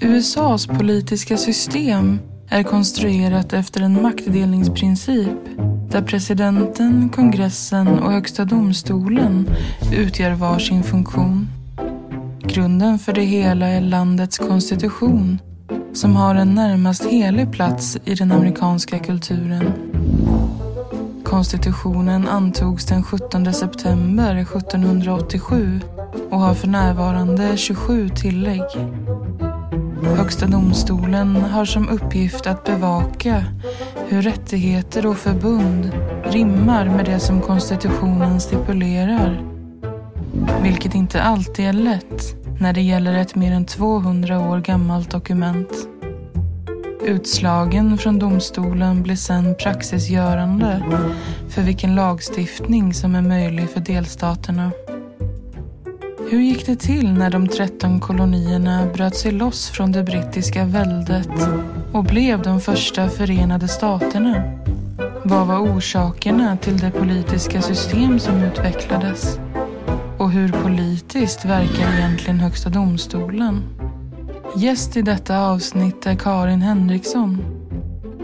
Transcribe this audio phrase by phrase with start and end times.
[0.00, 5.28] USAs politiska system är konstruerat efter en maktdelningsprincip
[5.90, 9.50] där presidenten, kongressen och högsta domstolen
[9.92, 11.48] utgör varsin funktion.
[12.42, 15.38] Grunden för det hela är landets konstitution
[15.92, 19.72] som har en närmast helig plats i den amerikanska kulturen.
[21.24, 25.80] Konstitutionen antogs den 17 september 1787
[26.30, 28.62] och har för närvarande 27 tillägg.
[30.02, 33.44] Högsta domstolen har som uppgift att bevaka
[34.08, 35.90] hur rättigheter och förbund
[36.24, 39.42] rimmar med det som konstitutionen stipulerar.
[40.62, 45.88] Vilket inte alltid är lätt när det gäller ett mer än 200 år gammalt dokument.
[47.04, 50.82] Utslagen från domstolen blir sedan praxisgörande
[51.48, 54.70] för vilken lagstiftning som är möjlig för delstaterna.
[56.30, 61.48] Hur gick det till när de 13 kolonierna bröt sig loss från det brittiska väldet
[61.92, 64.42] och blev de första förenade staterna?
[65.24, 69.38] Vad var orsakerna till det politiska system som utvecklades?
[70.18, 73.62] Och hur politiskt verkar egentligen Högsta domstolen?
[74.56, 77.44] Gäst i detta avsnitt är Karin Henriksson.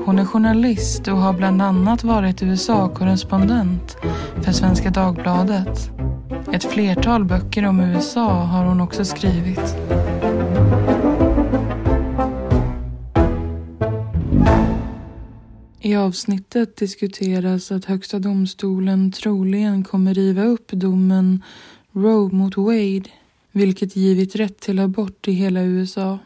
[0.05, 3.97] Hon är journalist och har bland annat varit USA-korrespondent
[4.43, 5.94] för Svenska Dagbladet.
[6.53, 9.77] Ett flertal böcker om USA har hon också skrivit.
[15.81, 21.43] I avsnittet diskuteras att Högsta domstolen troligen kommer riva upp domen
[21.93, 23.11] Roe mot Wade,
[23.53, 26.19] vilket givit rätt till abort i hela USA.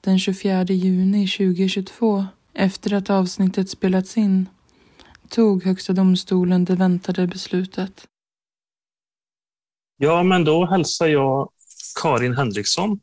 [0.00, 4.48] Den 24 juni 2022, efter att avsnittet spelats in,
[5.28, 8.06] tog Högsta domstolen det väntade beslutet.
[10.02, 11.50] Ja, men då hälsar jag
[12.02, 13.00] Karin Henriksson.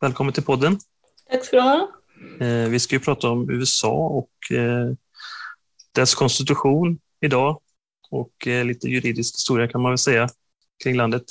[0.00, 0.78] Välkommen till podden.
[1.30, 1.90] Tack ska du ha.
[2.40, 4.92] Eh, vi ska ju prata om USA och eh,
[5.92, 7.60] dess konstitution idag
[8.10, 10.28] och eh, lite juridisk historia kan man väl säga
[10.84, 11.24] kring landet.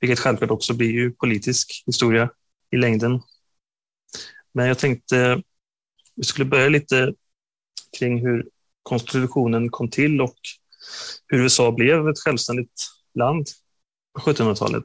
[0.00, 2.30] Vilket självklart också blir ju politisk historia
[2.70, 3.22] i längden.
[4.52, 5.42] Men jag tänkte
[6.14, 7.14] vi skulle börja lite
[7.98, 8.48] kring hur
[8.82, 10.36] konstitutionen kom till och
[11.26, 13.46] hur USA blev ett självständigt land
[14.18, 14.84] 1700-talet.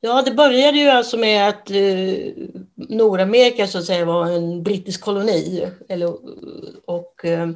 [0.00, 2.32] Ja, det började ju alltså med att eh,
[2.74, 5.68] Nordamerika så att säga var en brittisk koloni.
[5.88, 6.14] Eller,
[6.84, 7.50] och eh,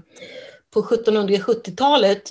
[0.75, 2.31] på 1770-talet,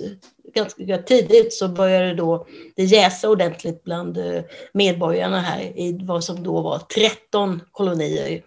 [0.53, 4.43] ganska tidigt, så började då det jäsa ordentligt bland eh,
[4.73, 8.43] medborgarna här i vad som då var 13 kolonier.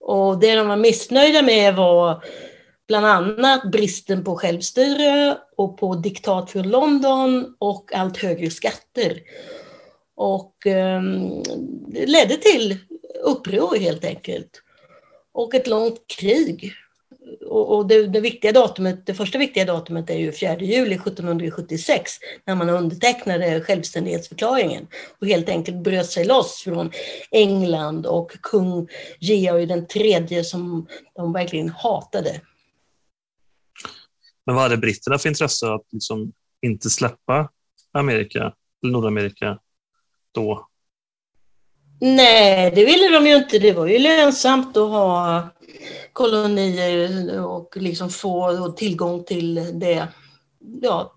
[0.00, 2.24] Och det de var missnöjda med var
[2.92, 9.20] bland annat bristen på självstyre och på diktat från London och allt högre skatter.
[10.16, 11.02] Och eh,
[11.88, 12.78] det ledde till
[13.24, 14.62] uppror helt enkelt.
[15.32, 16.72] Och ett långt krig.
[17.46, 22.12] Och, och det, det, viktiga datumet, det första viktiga datumet är ju 4 juli 1776
[22.44, 24.86] när man undertecknade självständighetsförklaringen
[25.20, 26.90] och helt enkelt bröt sig loss från
[27.30, 28.88] England och kung
[29.18, 30.86] Georg den tredje som
[31.16, 32.40] de verkligen hatade.
[34.46, 36.32] Men vad hade britterna för intresse att liksom
[36.62, 37.50] inte släppa
[37.92, 39.58] Amerika, eller Nordamerika
[40.32, 40.68] då?
[42.00, 43.58] Nej, det ville de ju inte.
[43.58, 45.48] Det var ju lönsamt att ha
[46.12, 50.08] kolonier och liksom få tillgång till det,
[50.82, 51.14] ja,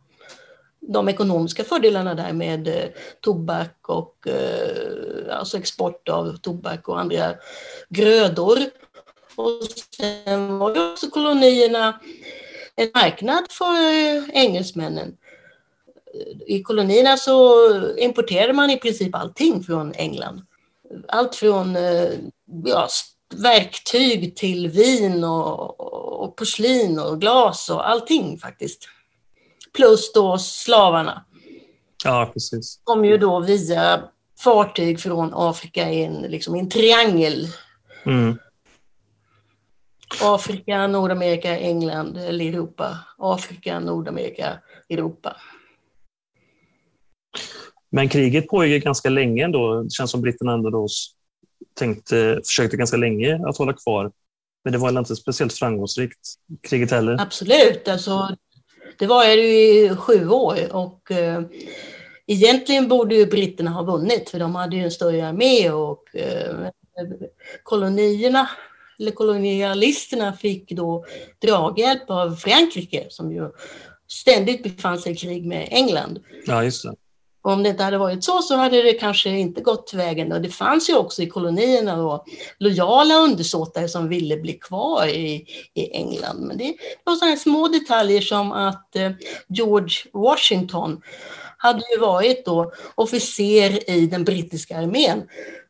[0.80, 2.90] de ekonomiska fördelarna där med eh,
[3.22, 7.34] tobak och eh, alltså export av tobak och andra
[7.90, 8.58] grödor.
[9.36, 9.62] Och
[9.98, 12.00] sen var ju också kolonierna
[12.76, 15.18] en marknad för eh, engelsmännen.
[16.48, 17.54] I kolonierna så
[17.98, 20.42] importerade man i princip allting från England.
[21.08, 22.10] Allt från eh,
[22.66, 22.88] ja,
[23.36, 25.80] verktyg till vin och,
[26.24, 28.88] och porslin och glas och allting faktiskt.
[29.74, 31.26] Plus då slavarna.
[32.04, 32.80] Ja, precis.
[32.84, 34.04] Kom ju då via
[34.40, 37.48] fartyg från Afrika i en, liksom, en triangel.
[38.06, 38.40] Mm.
[40.22, 42.98] Afrika, Nordamerika, England eller Europa.
[43.18, 44.60] Afrika, Nordamerika,
[44.90, 45.36] Europa.
[47.90, 49.84] Men kriget pågick ganska länge ändå.
[49.84, 50.88] Det känns som britterna ändå då
[51.74, 54.12] tänkte, försökte ganska länge att hålla kvar.
[54.64, 56.20] Men det var inte speciellt framgångsrikt,
[56.62, 57.22] kriget heller.
[57.22, 57.88] Absolut.
[57.88, 58.36] Alltså,
[59.00, 61.42] det var ju i sju år och eh,
[62.28, 66.68] egentligen borde ju britterna ha vunnit för de hade ju en större armé och eh,
[67.64, 68.50] kolonierna
[69.00, 71.06] eller kolonialisterna fick då
[71.42, 73.52] draghjälp av Frankrike som ju
[74.08, 76.20] ständigt befann sig i krig med England.
[76.46, 76.96] Ja, just det.
[77.46, 80.32] Och om det inte hade varit så så hade det kanske inte gått vägen.
[80.32, 82.26] Och det fanns ju också i kolonierna då,
[82.58, 86.40] lojala undersåtare som ville bli kvar i, i England.
[86.40, 89.12] Men det var sådana små detaljer som att eh,
[89.48, 91.02] George Washington
[91.58, 95.24] hade ju varit då officer i den brittiska armén.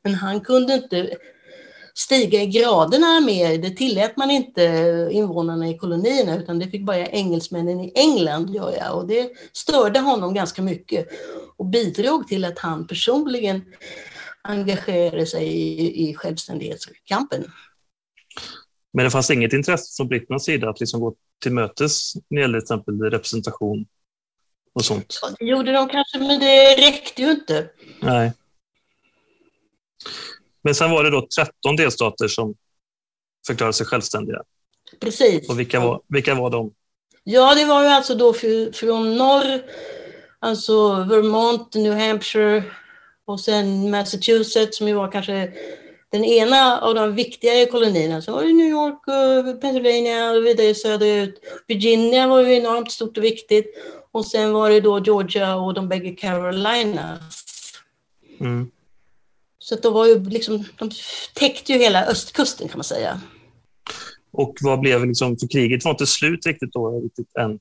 [0.03, 1.17] Men han kunde inte
[1.97, 3.57] stiga i graderna mer.
[3.57, 4.61] Det tillät man inte
[5.11, 10.33] invånarna i kolonierna utan det fick bara engelsmännen i England göra och det störde honom
[10.33, 11.07] ganska mycket
[11.57, 13.61] och bidrog till att han personligen
[14.41, 17.43] engagerade sig i, i självständighetskampen.
[18.93, 22.41] Men det fanns inget intresse från britternas sida att liksom gå till mötes när det
[22.41, 23.85] gäller till exempel representation
[24.73, 25.19] och sånt?
[25.21, 27.69] Ja, det gjorde de kanske, men det räckte ju inte.
[28.01, 28.31] Nej.
[30.65, 32.55] Men sen var det då 13 delstater som
[33.47, 34.41] förklarade sig självständiga.
[34.99, 35.49] Precis.
[35.49, 36.71] Och vilka var, vilka var de?
[37.23, 38.33] Ja, det var ju alltså då
[38.73, 39.61] från norr,
[40.39, 42.63] alltså Vermont, New Hampshire
[43.25, 45.53] och sen Massachusetts som ju var kanske
[46.09, 48.21] den ena av de viktigare kolonierna.
[48.21, 51.39] Så var det New York, och Pennsylvania och vidare söderut.
[51.67, 53.65] Virginia var ju enormt stort och viktigt.
[54.11, 57.19] Och sen var det då Georgia och de bägge Carolinas.
[58.39, 58.71] Mm.
[59.65, 60.89] Så att de var ju liksom, de
[61.33, 63.21] täckte ju hela östkusten kan man säga.
[64.31, 67.59] Och vad blev liksom, för kriget var inte slut riktigt då, riktigt än,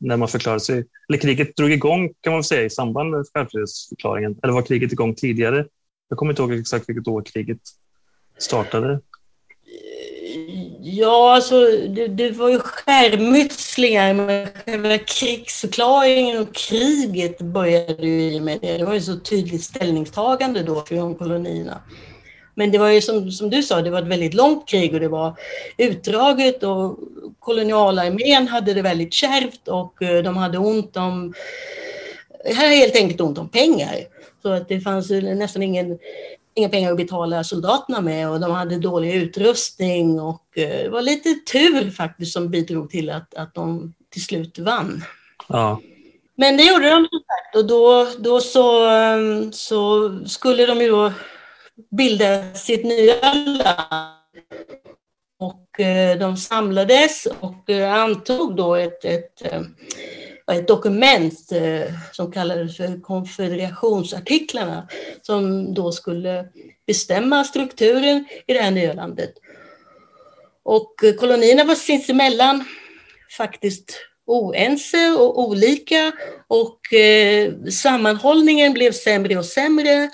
[0.00, 0.84] när man förklarade sig.
[1.08, 4.36] Eller kriget drog igång kan man säga i samband med självständighetsförklaringen.
[4.42, 5.66] Eller var kriget igång tidigare?
[6.08, 7.60] Jag kommer inte ihåg exakt vilket år kriget
[8.38, 9.00] startade.
[10.88, 18.38] Ja, alltså det, det var ju skärmytslingar med själva krigsförklaringen och kriget började ju i
[18.38, 18.78] och med det.
[18.78, 21.80] Det var ju så tydligt ställningstagande då från kolonierna.
[22.54, 25.00] Men det var ju som, som du sa, det var ett väldigt långt krig och
[25.00, 25.34] det var
[25.76, 26.98] utdraget och
[27.38, 31.34] kolonialarmén hade det väldigt kärvt och eh, de hade ont om,
[32.44, 33.96] Här helt enkelt ont om pengar.
[34.42, 35.98] Så att det fanns nästan ingen
[36.56, 41.02] inga pengar att betala soldaterna med och de hade dålig utrustning och eh, det var
[41.02, 45.04] lite tur faktiskt som bidrog till att, att de till slut vann.
[45.48, 45.80] Ja.
[46.36, 50.88] Men det gjorde de som sagt och då, då så, ehm, så skulle de ju
[50.88, 51.12] då
[51.90, 54.16] bilda sitt nya land.
[55.38, 59.42] Och eh, de samlades och eh, antog då ett, ett
[60.52, 64.88] ett dokument eh, som kallades för konfederationsartiklarna
[65.22, 66.48] som då skulle
[66.86, 69.34] bestämma strukturen i det här nya landet.
[70.62, 72.64] Och eh, kolonierna var sinsemellan
[73.36, 76.12] faktiskt oense och olika
[76.48, 76.80] och
[77.70, 80.10] sammanhållningen blev sämre och sämre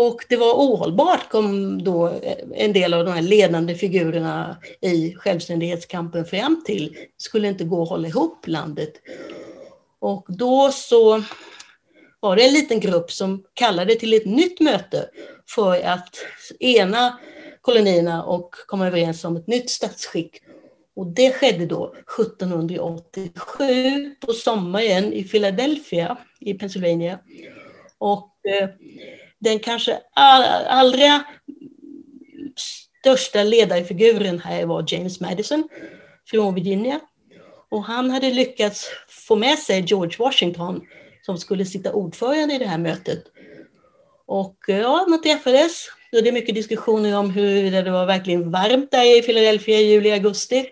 [0.00, 2.20] och det var ohållbart kom då
[2.54, 6.92] en del av de här ledande figurerna i självständighetskampen fram till.
[6.92, 8.92] Det skulle inte gå att hålla ihop landet.
[10.00, 11.22] Och då så
[12.20, 15.10] var det en liten grupp som kallade till ett nytt möte
[15.54, 16.16] för att
[16.60, 17.18] ena
[17.60, 20.42] kolonierna och komma överens om ett nytt statsskick.
[20.96, 27.18] Och det skedde då 1787 på sommaren i Philadelphia i Pennsylvania.
[27.98, 28.68] Och eh,
[29.38, 29.98] den kanske
[30.66, 31.24] allra
[33.00, 35.68] största ledarfiguren här var James Madison
[36.30, 37.00] från Virginia.
[37.70, 40.80] Och han hade lyckats få med sig George Washington
[41.22, 43.24] som skulle sitta ordförande i det här mötet.
[44.26, 45.88] Och ja, man träffades.
[46.12, 50.10] Det är mycket diskussioner om hur det var verkligen varmt där i Philadelphia i juli,
[50.10, 50.70] augusti.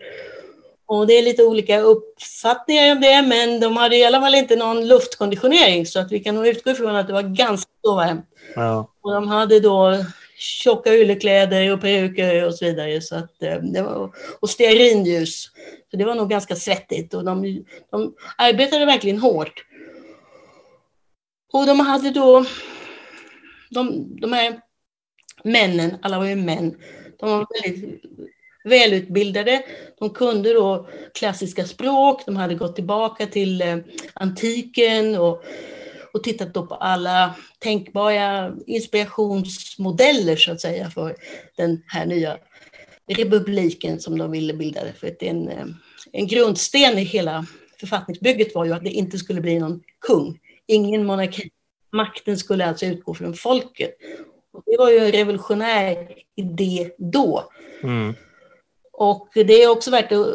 [0.86, 4.56] Och det är lite olika uppfattningar om det, men de hade i alla fall inte
[4.56, 8.26] någon luftkonditionering så att vi kan nog utgå ifrån att det var ganska så varmt.
[8.54, 8.90] Ja.
[9.00, 10.04] Och de hade då
[10.38, 13.00] tjocka yllekläder och peruker och så vidare.
[13.00, 15.44] Så att, eh, det var, och stearinljus.
[15.90, 19.64] Så det var nog ganska svettigt och de, de arbetade verkligen hårt.
[21.52, 22.44] Och de hade då,
[23.70, 24.60] de, de här
[25.44, 26.76] männen, alla var ju män,
[27.18, 28.02] de var väldigt
[28.64, 29.62] välutbildade.
[29.98, 33.78] De kunde då klassiska språk, de hade gått tillbaka till eh,
[34.14, 35.44] antiken och,
[36.16, 41.16] och tittat då på alla tänkbara inspirationsmodeller så att säga för
[41.56, 42.38] den här nya
[43.08, 44.80] republiken som de ville bilda.
[45.00, 45.66] För att en, eh,
[46.12, 47.46] en grundsten i hela
[47.80, 51.50] författningsbygget var ju att det inte skulle bli någon kung, ingen monarki.
[51.92, 53.90] Makten skulle alltså utgå från folket.
[54.52, 57.44] Och det var ju en revolutionär idé då.
[57.82, 58.14] Mm.
[58.98, 60.26] Och det är också värt att,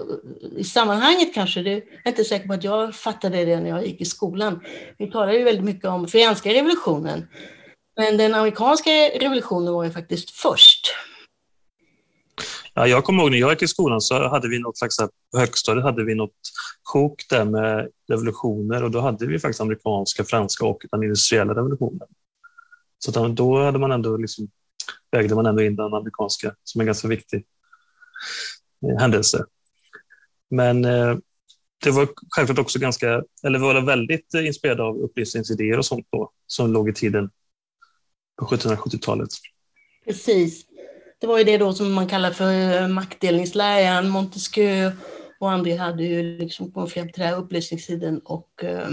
[0.58, 3.86] i sammanhanget kanske, det, jag är inte säker på att jag fattade det när jag
[3.86, 4.60] gick i skolan.
[4.98, 7.28] Vi talar ju väldigt mycket om franska revolutionen.
[7.98, 10.96] Men den amerikanska revolutionen var ju faktiskt först.
[12.74, 14.98] Ja, jag kommer ihåg när jag gick i skolan så hade vi något slags,
[15.32, 16.40] på högstadiet hade vi något
[16.94, 22.08] sjok där med revolutioner och då hade vi faktiskt amerikanska, franska och den industriella revolutionen.
[23.00, 24.50] Så då hade man ändå liksom,
[25.12, 27.46] vägde man ändå in den amerikanska som en ganska viktig
[29.00, 29.46] händelse.
[30.50, 31.18] Men eh,
[31.84, 36.32] det var självklart också ganska, eller var väldigt eh, inspirerad av upplysningsidéer och sånt då,
[36.48, 37.30] som låg i tiden
[38.40, 39.30] på 1770-talet.
[40.06, 40.66] Precis.
[41.20, 44.10] Det var ju det då som man kallar för eh, maktdelningsläran.
[44.10, 44.92] Montesquieu
[45.40, 48.90] och andra hade ju liksom kommit fram till den här upplysningstiden och eh,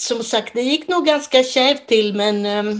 [0.00, 2.76] som sagt, det gick nog ganska kärvt till men eh,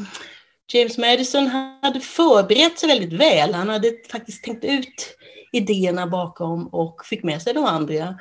[0.72, 1.46] James Madison
[1.82, 3.54] hade förberett sig väldigt väl.
[3.54, 5.16] Han hade faktiskt tänkt ut
[5.52, 8.18] idéerna bakom och fick med sig de andra.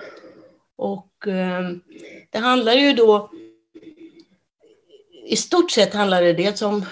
[0.77, 1.69] Och eh,
[2.29, 3.29] det handlar ju då
[5.27, 6.85] i stort sett handlar det dels om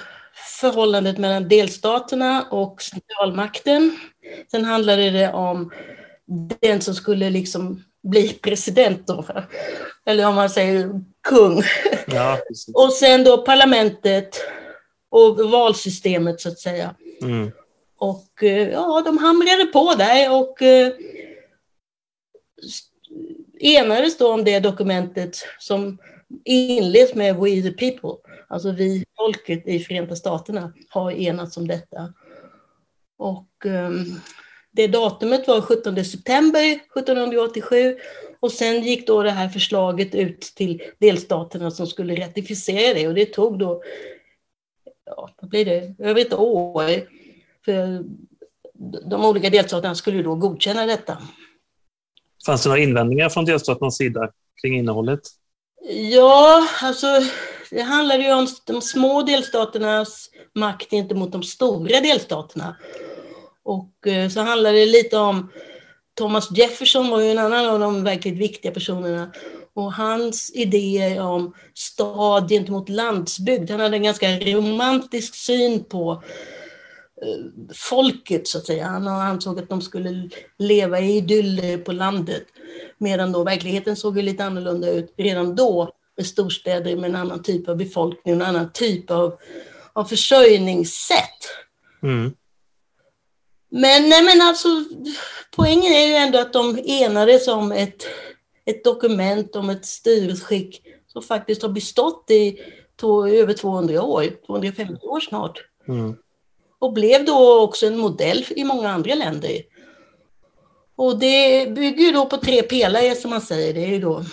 [0.62, 3.98] förhållandet mellan delstaterna och centralmakten.
[4.52, 5.72] Sen handlade det om
[6.62, 9.26] den som skulle liksom bli president då,
[10.06, 10.90] eller om man säger
[11.28, 11.64] kung.
[12.08, 12.38] Ja,
[12.74, 14.42] och sen då parlamentet
[15.10, 16.96] och valsystemet så att säga.
[17.22, 17.52] Mm.
[17.98, 20.94] Och eh, ja, de hamrade på där och eh,
[23.60, 25.98] enades då om det dokumentet som
[26.46, 28.32] inleds med We the people.
[28.48, 32.14] Alltså vi, folket i Förenta Staterna, har enats om detta.
[33.18, 34.22] Och um,
[34.72, 37.98] det datumet var 17 september 1787
[38.40, 43.14] och sen gick då det här förslaget ut till delstaterna som skulle ratificera det och
[43.14, 43.82] det tog då,
[45.06, 46.84] ja, vad blir det, över ett år.
[47.66, 48.04] För
[49.10, 51.18] de olika delstaterna skulle då godkänna detta.
[52.46, 54.30] Fanns det några invändningar från delstaternas sida
[54.62, 55.22] kring innehållet?
[56.12, 57.08] Ja, alltså
[57.72, 62.76] det handlar ju om de små delstaternas makt gentemot de stora delstaterna.
[63.64, 65.52] Och eh, så handlar det lite om
[66.14, 69.32] Thomas Jefferson var ju en annan av de verkligt viktiga personerna.
[69.76, 73.72] Och hans idéer om stad gentemot landsbygd.
[73.72, 76.24] Han hade en ganska romantisk syn på
[77.22, 78.86] eh, folket så att säga.
[78.86, 82.44] Han ansåg att de skulle leva i idyller på landet.
[82.98, 87.44] Medan då verkligheten såg ju lite annorlunda ut redan då med storstäder med en annan
[87.44, 89.40] typ av befolkning och en annan typ av,
[89.94, 91.42] av försörjningssätt.
[92.04, 92.34] Mm.
[93.70, 94.68] Men, nej, men alltså,
[95.56, 98.08] poängen är ju ändå att de enades om ett,
[98.66, 102.60] ett dokument om ett styrelseskick som faktiskt har bestått i
[102.96, 105.66] to, över 200 år, 250 år snart.
[105.88, 106.16] Mm.
[106.80, 109.62] Och blev då också en modell i många andra länder.
[110.96, 113.74] Och det bygger då på tre pelare som man säger.
[113.74, 114.24] Det är ju då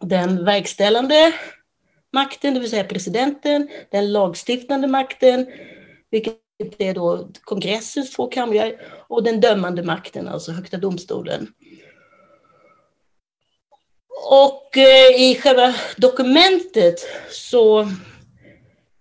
[0.00, 1.32] den verkställande
[2.12, 5.46] makten, det vill säga presidenten, den lagstiftande makten,
[6.10, 6.40] vilket
[6.78, 8.72] är då kongressens två kamrar,
[9.08, 11.52] och den dömande makten, alltså Högsta domstolen.
[14.24, 17.88] Och eh, i själva dokumentet så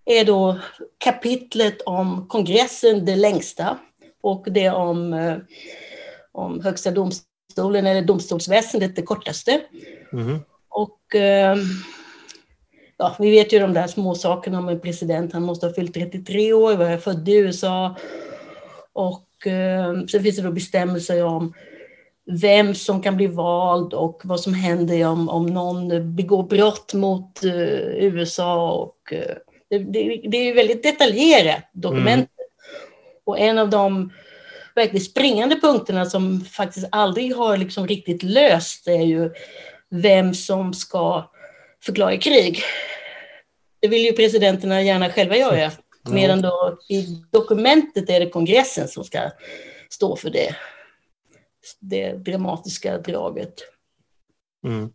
[0.06, 0.60] är då
[0.98, 3.78] kapitlet om kongressen det längsta
[4.22, 5.38] och det om, eh,
[6.32, 9.62] om Högsta domstolen eller domstolsväsendet det kortaste.
[10.14, 10.40] Mm.
[10.70, 11.58] Och eh,
[12.98, 15.34] ja, vi vet ju de där små sakerna om en president.
[15.34, 17.96] Han måste ha fyllt 33 år, var född i USA.
[18.94, 19.22] Och
[20.12, 21.54] sen finns det då bestämmelser om
[22.32, 27.44] vem som kan bli vald och vad som händer om, om någon begår brott mot
[27.44, 27.54] uh,
[28.04, 28.72] USA.
[28.72, 29.36] Och, uh,
[29.70, 32.30] det, det, det, är väldigt detaljerat dokument.
[32.38, 32.50] Mm.
[33.26, 34.12] Och en av de
[34.76, 39.32] verkligt springande punkterna som faktiskt aldrig har liksom riktigt löst är ju
[39.90, 41.32] vem som ska
[41.84, 42.62] förklara krig.
[43.82, 45.72] Det vill ju presidenterna gärna själva göra.
[46.10, 49.20] Medan då i dokumentet är det kongressen som ska
[49.90, 50.56] stå för det,
[51.80, 53.54] det dramatiska draget.
[54.68, 54.90] Mm.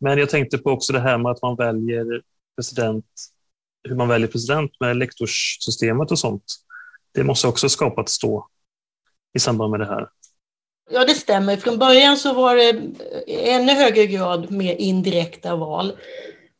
[0.00, 2.22] Men jag tänkte på också det här med att man väljer
[2.56, 3.06] president,
[3.88, 6.44] hur man väljer president med lektorssystemet och sånt.
[7.12, 8.48] Det måste också skapat stå
[9.34, 10.08] i samband med det här.
[10.90, 11.56] Ja, det stämmer.
[11.56, 12.70] Från början så var det
[13.26, 15.96] ännu högre grad mer indirekta val.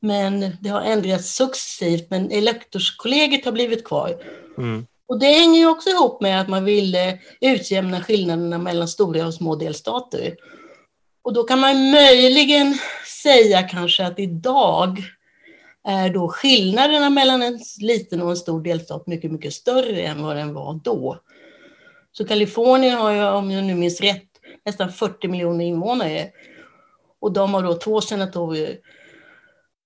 [0.01, 4.25] Men det har ändrats successivt, men elektorskollegiet har blivit kvar.
[4.59, 4.87] Mm.
[5.09, 9.35] Och det hänger ju också ihop med att man ville utjämna skillnaderna mellan stora och
[9.35, 10.37] små delstater.
[11.23, 12.79] Och då kan man möjligen
[13.23, 15.03] säga kanske att idag
[15.85, 20.37] är då skillnaderna mellan en liten och en stor delstat mycket, mycket större än vad
[20.37, 21.19] den var då.
[22.13, 24.29] Så Kalifornien har ju, om jag nu minns rätt,
[24.65, 26.31] nästan 40 miljoner invånare.
[27.21, 28.79] Och de har då två senatorer.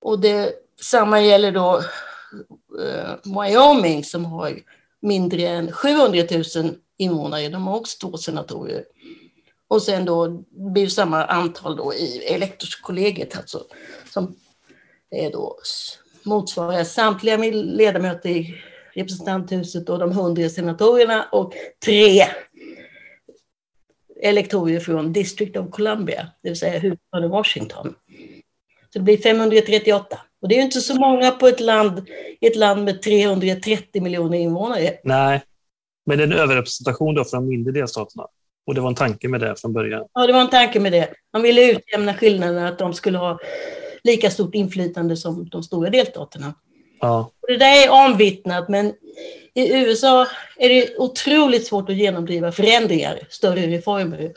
[0.01, 1.77] Och det, samma gäller då
[2.81, 4.59] eh, Wyoming som har
[5.03, 6.23] mindre än 700
[6.57, 7.49] 000 invånare.
[7.49, 8.85] De har också två senatorer.
[9.69, 13.65] Och sen då blir det samma antal då i elektorskollegiet, alltså,
[14.13, 14.37] som
[15.11, 15.59] är då
[16.23, 18.55] motsvarar samtliga ledamöter i
[18.95, 21.53] representanthuset och de 100 senatorerna och
[21.85, 22.25] tre
[24.23, 27.95] elektorer från District of Columbia, det vill säga huvudstaden Washington.
[28.93, 30.21] Så det blir 538.
[30.43, 32.07] Och det är ju inte så många på ett land,
[32.41, 34.95] ett land med 330 miljoner invånare.
[35.05, 35.43] Nej,
[36.07, 38.27] men det är en överrepresentation då för de mindre delstaterna.
[38.67, 40.05] Och det var en tanke med det från början.
[40.15, 41.09] Ja, det var en tanke med det.
[41.33, 43.39] Man ville utjämna skillnaderna, att de skulle ha
[44.05, 46.55] lika stort inflytande som de stora delstaterna.
[47.01, 47.31] Ja.
[47.49, 48.93] Det där är omvittnat, men
[49.55, 54.33] i USA är det otroligt svårt att genomdriva förändringar, större reformer.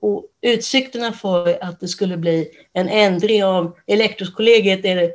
[0.00, 5.12] Och utsikterna för att det skulle bli en ändring av elektorskollegiet är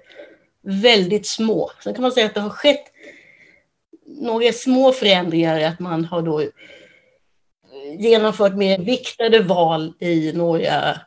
[0.63, 1.71] väldigt små.
[1.83, 2.85] Sen kan man säga att det har skett
[4.05, 6.43] några små förändringar, att man har då
[7.99, 10.97] genomfört mer viktade val i några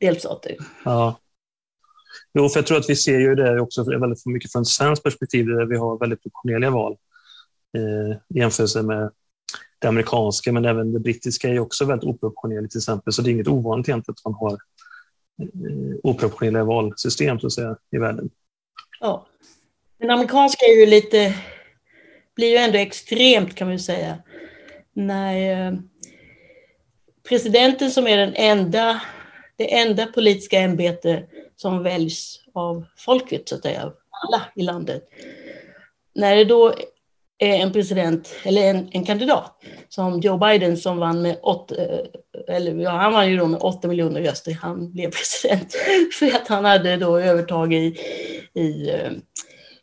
[0.00, 0.56] delstater.
[0.84, 1.18] Ja.
[2.38, 5.46] Jo, för jag tror att vi ser ju det också väldigt mycket från svenskt perspektiv,
[5.46, 6.96] där vi har väldigt proportionerliga val
[7.76, 9.10] eh, i jämförelse med
[9.78, 13.32] det amerikanska, men även det brittiska är också väldigt oproportionerligt till exempel, så det är
[13.32, 14.52] inget ovanligt egentligen att man har
[15.42, 18.30] eh, oproportionerliga valsystem så att säga i världen.
[19.00, 19.26] Ja,
[19.98, 21.34] den amerikanska är ju lite,
[22.36, 24.18] blir ju ändå extremt kan man säga,
[24.92, 25.78] när eh,
[27.28, 29.00] presidenten som är den enda,
[29.56, 35.08] det enda politiska ämbete som väljs av folket, så att säga, alla i landet.
[36.14, 36.74] När det då
[37.48, 41.74] en president, eller en, en kandidat, som Joe Biden som vann med åtta,
[42.48, 45.74] eller ja, han vann ju då med åtta miljoner röster, han blev president,
[46.18, 47.96] för att han hade då övertag i,
[48.54, 49.12] i uh,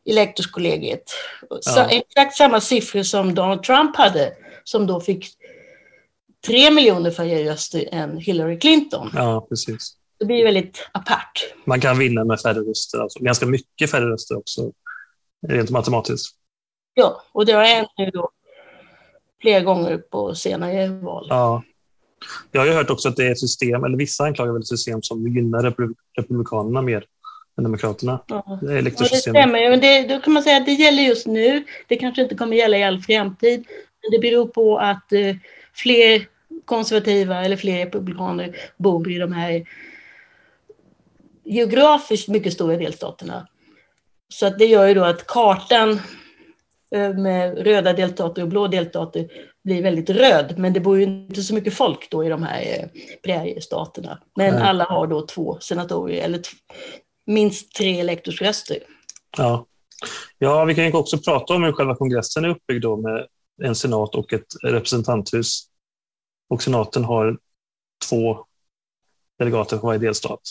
[0.09, 1.03] elektorskollegiet.
[1.49, 1.89] Ja.
[1.89, 5.25] exakt samma siffror som Donald Trump hade, som då fick
[6.47, 9.11] tre miljoner färre röster än Hillary Clinton.
[9.15, 9.95] Ja, precis.
[10.19, 11.53] Det blir väldigt apart.
[11.65, 13.19] Man kan vinna med färre röster, alltså.
[13.19, 14.71] ganska mycket färre röster också,
[15.47, 16.35] rent matematiskt.
[16.93, 18.29] Ja, och det har hänt nu då
[19.41, 21.27] flera gånger på senare val.
[21.29, 21.63] Ja.
[22.51, 24.67] Jag har ju hört också att det är ett system, eller vissa anklagar väl ett
[24.67, 25.75] system som gynnar
[26.17, 27.05] Republikanerna mer
[27.57, 28.23] än Demokraterna.
[28.27, 28.59] Ja.
[28.61, 31.65] Det, är det stämmer, men det, då kan man säga att det gäller just nu.
[31.87, 33.65] Det kanske inte kommer gälla i all framtid.
[34.01, 35.35] Men det beror på att eh,
[35.73, 36.25] fler
[36.65, 39.65] konservativa eller fler republikaner bor i de här
[41.43, 43.47] geografiskt mycket stora delstaterna.
[44.29, 45.99] Så att det gör ju då att kartan
[46.91, 49.27] med röda delstater och blå delstater
[49.63, 50.53] blir väldigt röd.
[50.57, 52.87] Men det bor ju inte så mycket folk då i de här eh,
[53.23, 54.21] präriestaterna.
[54.35, 54.63] Men Nej.
[54.63, 56.41] alla har då två senatorer eller
[57.25, 58.77] minst tre elektorsröster.
[59.37, 59.65] Ja.
[60.37, 63.27] ja, vi kan också prata om hur själva kongressen är uppbyggd då med
[63.63, 65.63] en senat och ett representanthus.
[66.49, 67.37] Och senaten har
[68.09, 68.45] två
[69.39, 70.41] delegater för varje delstat.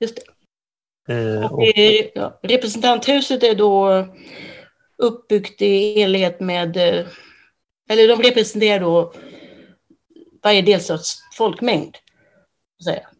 [0.00, 0.22] Just det.
[1.08, 1.62] Eh, och...
[2.42, 4.06] representanthuset är då
[5.04, 7.06] uppbyggt i enlighet med, eh,
[7.88, 9.12] eller de representerar då
[10.42, 11.96] varje delstats folkmängd.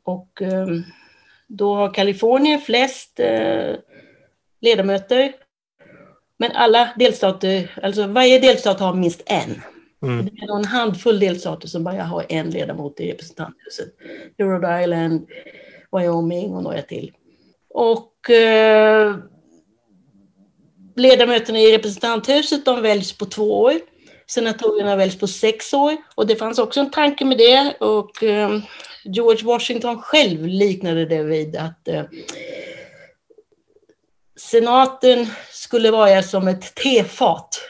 [0.04, 0.66] Och eh,
[1.48, 3.74] då har Kalifornien flest eh,
[4.60, 5.32] ledamöter.
[6.38, 9.62] Men alla delstater, alltså varje delstat har minst en.
[10.02, 10.24] Mm.
[10.24, 13.88] Det är en handfull delstater som bara har en ledamot i representanthuset.
[14.38, 15.26] Rhode Island,
[15.92, 17.12] Wyoming och några till.
[17.68, 19.16] Och eh,
[20.96, 23.72] ledamöterna i representanthuset de väljs på två år.
[24.26, 25.96] Senatorerna väljs på sex år.
[26.14, 27.76] Och det fanns också en tanke med det.
[27.80, 28.58] Och eh,
[29.04, 32.02] George Washington själv liknade det vid att eh,
[34.36, 37.60] senaten skulle vara som ett tefat.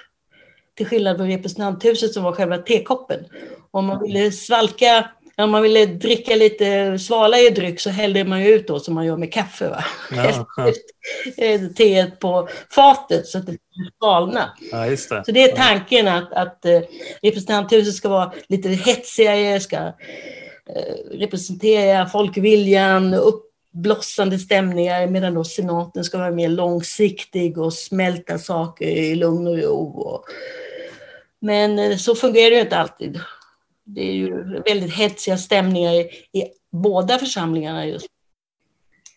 [0.76, 3.24] Till skillnad från representanthuset som var själva tekoppen.
[3.70, 8.68] Om man ville svalka om man ville dricka lite svalare dryck så hällde man ut
[8.68, 9.68] då som man gör med kaffe.
[9.68, 9.84] Va?
[10.10, 11.68] Ja, ja.
[11.76, 13.56] Teet på fatet så att det
[13.98, 14.50] svalnar.
[14.72, 14.96] Ja, det.
[14.96, 16.80] Så det är tanken att, att eh,
[17.22, 26.18] representanthuset ska vara lite hetsigare, ska eh, representera folkviljan, uppblossande stämningar medan då senaten ska
[26.18, 30.00] vara mer långsiktig och smälta saker i lugn och ro.
[30.00, 30.24] Och,
[31.40, 33.20] men eh, så fungerar det ju inte alltid
[33.84, 36.00] det är ju väldigt hetsiga stämningar i,
[36.32, 38.06] i båda församlingarna just.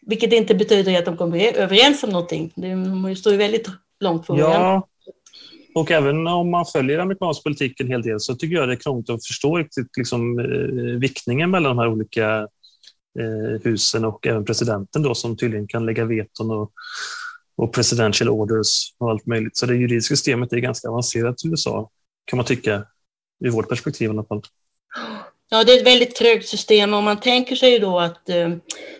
[0.01, 2.51] Vilket inte betyder att de kommer överens om någonting.
[2.55, 3.67] De står ju väldigt
[3.99, 4.87] långt från Ja,
[5.75, 8.79] och även om man följer amerikansk politik en hel del så tycker jag det är
[8.79, 12.47] krångligt att förstå riktigt liksom, eh, viktningen mellan de här olika
[13.19, 16.71] eh, husen och även presidenten då som tydligen kan lägga veton och,
[17.57, 19.57] och presidential orders och allt möjligt.
[19.57, 21.89] Så det juridiska systemet är ganska avancerat i USA
[22.25, 22.83] kan man tycka,
[23.39, 24.41] ur vårt perspektiv i alla fall.
[25.49, 28.49] Ja, det är ett väldigt trögt system och man tänker sig då att eh,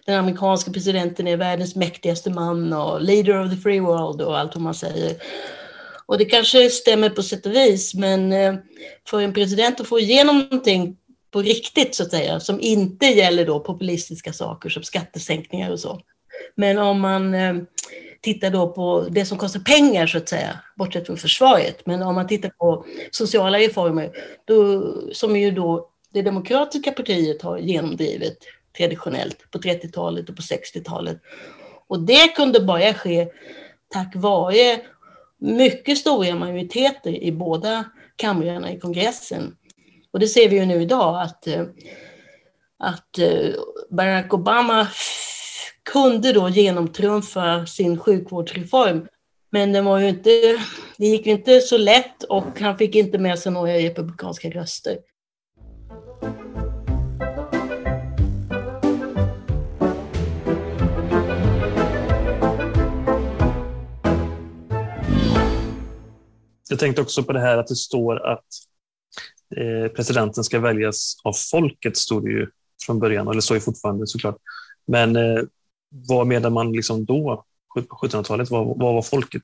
[0.05, 4.55] den amerikanska presidenten är världens mäktigaste man och leader of the free world och allt
[4.55, 5.15] vad man säger.
[6.05, 8.55] Och det kanske stämmer på sätt och vis, men eh,
[9.09, 10.97] för en president att få igenom någonting
[11.31, 16.01] på riktigt så att säga, som inte gäller då populistiska saker som skattesänkningar och så.
[16.55, 17.55] Men om man eh,
[18.21, 22.15] tittar då på det som kostar pengar så att säga, bortsett från försvaret, men om
[22.15, 24.11] man tittar på sociala reformer,
[24.45, 28.37] då, som ju då det demokratiska partiet har genomdrivit
[28.77, 31.21] traditionellt på 30-talet och på 60-talet.
[31.87, 33.27] Och det kunde bara ske
[33.93, 34.79] tack vare
[35.37, 39.55] mycket stora majoriteter i båda kamrarna i kongressen.
[40.11, 41.47] Och det ser vi ju nu idag att,
[42.79, 43.53] att eh,
[43.89, 44.87] Barack Obama
[45.93, 49.07] kunde då genomtrumfa sin sjukvårdsreform.
[49.49, 50.29] Men det, var ju inte,
[50.97, 54.97] det gick ju inte så lätt och han fick inte med sig några republikanska röster.
[66.69, 68.45] Jag tänkte också på det här att det står att
[69.55, 72.47] eh, presidenten ska väljas av folket, stod det ju
[72.85, 74.37] från början, eller står ju fortfarande såklart.
[74.87, 75.43] Men eh,
[75.89, 78.49] vad menar man liksom då, på 1700-talet?
[78.49, 79.43] Vad, vad var folket?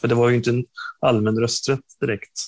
[0.00, 0.64] För det var ju inte en
[1.00, 2.40] allmän rösträtt direkt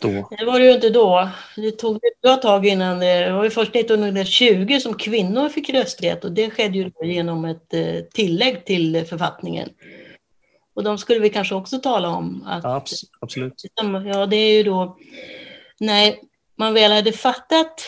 [0.00, 0.28] då.
[0.38, 1.28] Det var det ju inte då.
[1.56, 2.98] Det tog ett bra tag innan.
[2.98, 7.74] Det var ju först 1920 som kvinnor fick rösträtt och det skedde ju genom ett
[7.74, 9.68] eh, tillägg till författningen.
[10.74, 12.42] Och de skulle vi kanske också tala om.
[12.46, 12.64] Att,
[13.20, 13.62] absolut.
[14.06, 14.98] Ja, det är ju då
[15.80, 16.14] när
[16.56, 17.82] man väl hade fattat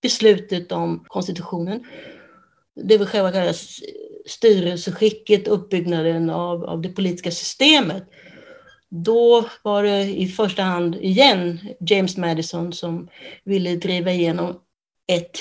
[0.00, 1.84] beslutet om konstitutionen,
[2.74, 3.52] det vill själva
[4.26, 8.04] styrelseskicket, uppbyggnaden av, av det politiska systemet,
[8.88, 13.08] då var det i första hand igen James Madison som
[13.44, 14.60] ville driva igenom
[15.06, 15.38] ett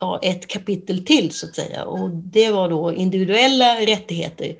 [0.00, 1.84] ja, ett kapitel till så att säga.
[1.84, 4.56] Och det var då individuella rättigheter.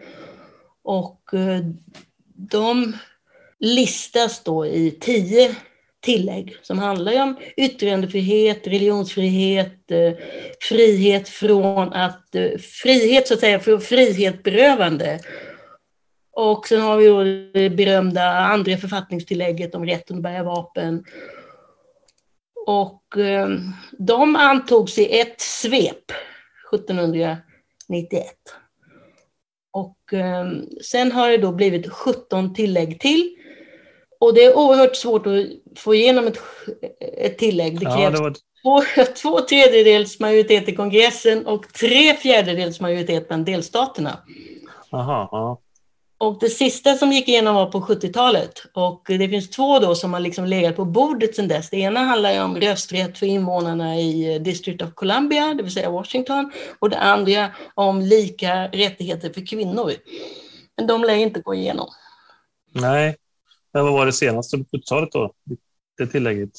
[0.83, 1.61] Och eh,
[2.35, 2.97] de
[3.59, 5.57] listas då i tio
[6.03, 10.13] tillägg som handlar om yttrandefrihet, religionsfrihet, eh,
[10.69, 15.21] frihet från att, eh, frihet så att säga, från frihetsberövande.
[16.33, 17.25] Och sen har vi då
[17.61, 21.05] det berömda andra författningstillägget om rätten att bära vapen
[22.67, 23.49] och eh,
[23.99, 26.13] de antogs i ett svep
[26.73, 28.27] 1791.
[29.73, 29.99] Och
[30.83, 33.37] sen har det då blivit 17 tillägg till.
[34.23, 35.45] Och det är oerhört svårt att
[35.79, 36.39] få igenom ett,
[37.01, 37.79] ett tillägg.
[37.81, 38.35] Det krävs ja, det var...
[38.63, 44.19] två, två tredjedels majoritet i kongressen och tre fjärdedels majoritet bland delstaterna.
[44.93, 45.61] Aha, aha.
[46.19, 50.13] Och det sista som gick igenom var på 70-talet och det finns två då som
[50.13, 51.71] har liksom legat på bordet sedan dess.
[51.71, 56.53] Det ena handlar om rösträtt för invånarna i District of Columbia, det vill säga Washington,
[56.79, 59.93] och det andra om lika rättigheter för kvinnor.
[60.77, 61.89] Men de lär inte gå igenom.
[62.75, 63.17] Nej,
[63.73, 65.33] men vad var det senaste på 70-talet då?
[65.99, 66.51] Det tillägget?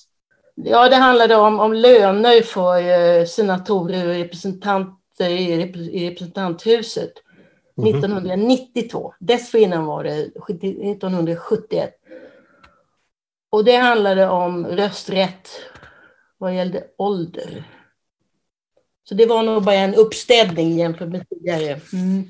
[0.56, 7.14] Ja, det handlade om, om löner för eh, senatorer och representanter i representanthuset.
[7.78, 9.14] 1992.
[9.20, 9.28] Mhm.
[9.28, 11.94] Dessförinnan var det 1971.
[13.50, 15.50] Och det handlade om rösträtt
[16.38, 17.64] vad gällde ålder.
[19.04, 21.80] Så det var nog bara en uppstädning jämfört med tidigare.
[21.94, 22.24] Mm.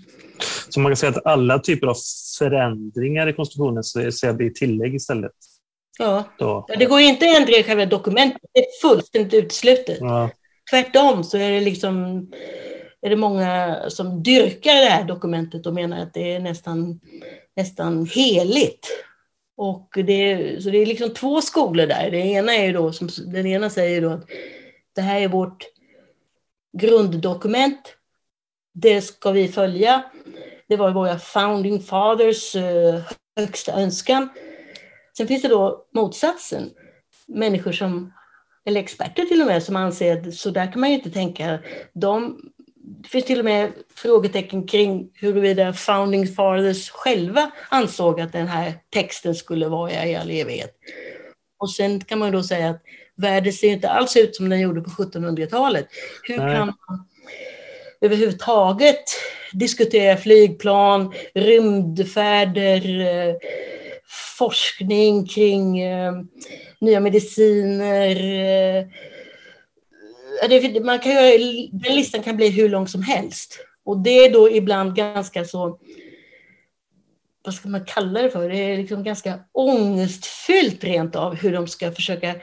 [0.73, 1.97] Så man kan säga att alla typer av
[2.39, 5.31] förändringar i konstitutionen så blir tillägg istället?
[5.99, 6.23] Ja.
[6.37, 6.65] Då.
[6.79, 8.41] det går inte att ändra i själva dokumentet.
[8.53, 9.97] Det är fullständigt uteslutet.
[9.99, 10.29] Ja.
[10.71, 12.27] Tvärtom så är det liksom
[13.01, 16.99] är det många som dyrkar det här dokumentet och menar att det är nästan,
[17.55, 18.87] nästan heligt.
[19.57, 22.11] Och det, så det är liksom två skolor där.
[22.11, 24.25] Det ena är då, som, den ena säger då att
[24.95, 25.63] det här är vårt
[26.77, 27.95] grunddokument.
[28.73, 30.03] Det ska vi följa.
[30.67, 32.99] Det var våra founding fathers uh,
[33.39, 34.29] högsta önskan.
[35.17, 36.69] Sen finns det då motsatsen.
[37.27, 38.13] Människor som,
[38.65, 41.59] eller experter till och med, som anser att så där kan man ju inte tänka.
[41.93, 42.39] De
[42.85, 48.73] det finns till och med frågetecken kring huruvida founding fathers själva ansåg att den här
[48.89, 50.75] texten skulle vara i all evighet.
[51.57, 52.81] Och sen kan man då säga att
[53.15, 55.87] världen ser inte alls ut som den gjorde på 1700-talet.
[56.23, 56.55] Hur Nej.
[56.55, 57.07] kan man
[58.03, 59.03] överhuvudtaget
[59.53, 63.35] diskutera flygplan, rymdfärder, eh,
[64.37, 66.13] forskning kring eh,
[66.79, 68.15] nya mediciner,
[68.79, 68.85] eh,
[70.83, 71.37] man kan göra,
[71.71, 73.59] den listan kan bli hur lång som helst.
[73.85, 75.79] Och det är då ibland ganska så
[77.45, 81.67] vad ska man kalla det för, det är liksom ganska ångestfyllt rent av hur de
[81.67, 82.35] ska försöka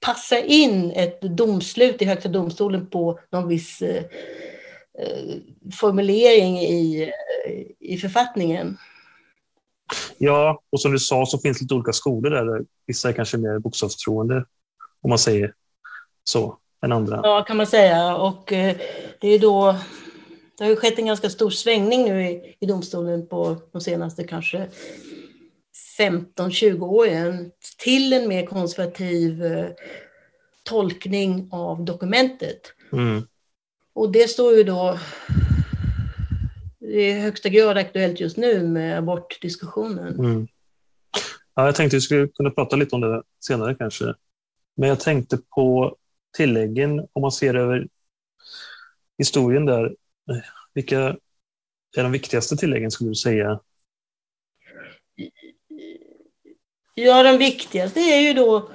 [0.00, 4.04] passa in ett domslut i Högsta domstolen på någon viss eh,
[4.98, 5.36] eh,
[5.80, 7.12] formulering i,
[7.78, 8.78] i författningen.
[10.18, 12.64] Ja, och som du sa så finns det lite olika skolor där.
[12.86, 14.44] Vissa är kanske mer bokstavstroende,
[15.02, 15.54] om man säger
[16.24, 17.20] så, än andra.
[17.22, 18.16] Ja, kan man säga.
[18.16, 18.76] Och eh,
[19.20, 19.76] det är då
[20.58, 24.24] det har ju skett en ganska stor svängning nu i, i domstolen på de senaste
[24.24, 24.66] kanske
[25.98, 29.66] 15-20 åren till en mer konservativ eh,
[30.62, 32.60] tolkning av dokumentet.
[32.92, 33.22] Mm.
[33.92, 34.98] Och det står ju då
[36.80, 40.18] i högsta grad aktuellt just nu med abortdiskussionen.
[40.18, 40.48] Mm.
[41.54, 44.14] Ja, jag tänkte att vi skulle kunna prata lite om det senare kanske.
[44.76, 45.96] Men jag tänkte på
[46.36, 47.88] tilläggen om man ser över
[49.18, 49.96] historien där.
[50.74, 50.98] Vilka
[51.96, 53.60] är de viktigaste tilläggen skulle du säga?
[57.00, 58.70] Ja, den viktigaste är ju då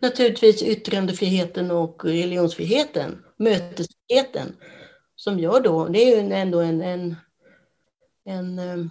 [0.00, 4.56] naturligtvis yttrandefriheten och religionsfriheten, mötesfriheten,
[5.16, 7.16] som gör då, det är ju ändå en, en,
[8.24, 8.86] en eh,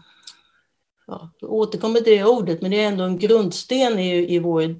[1.08, 4.76] ja, jag återkommer till det ordet, men det är ändå en grundsten i, i vår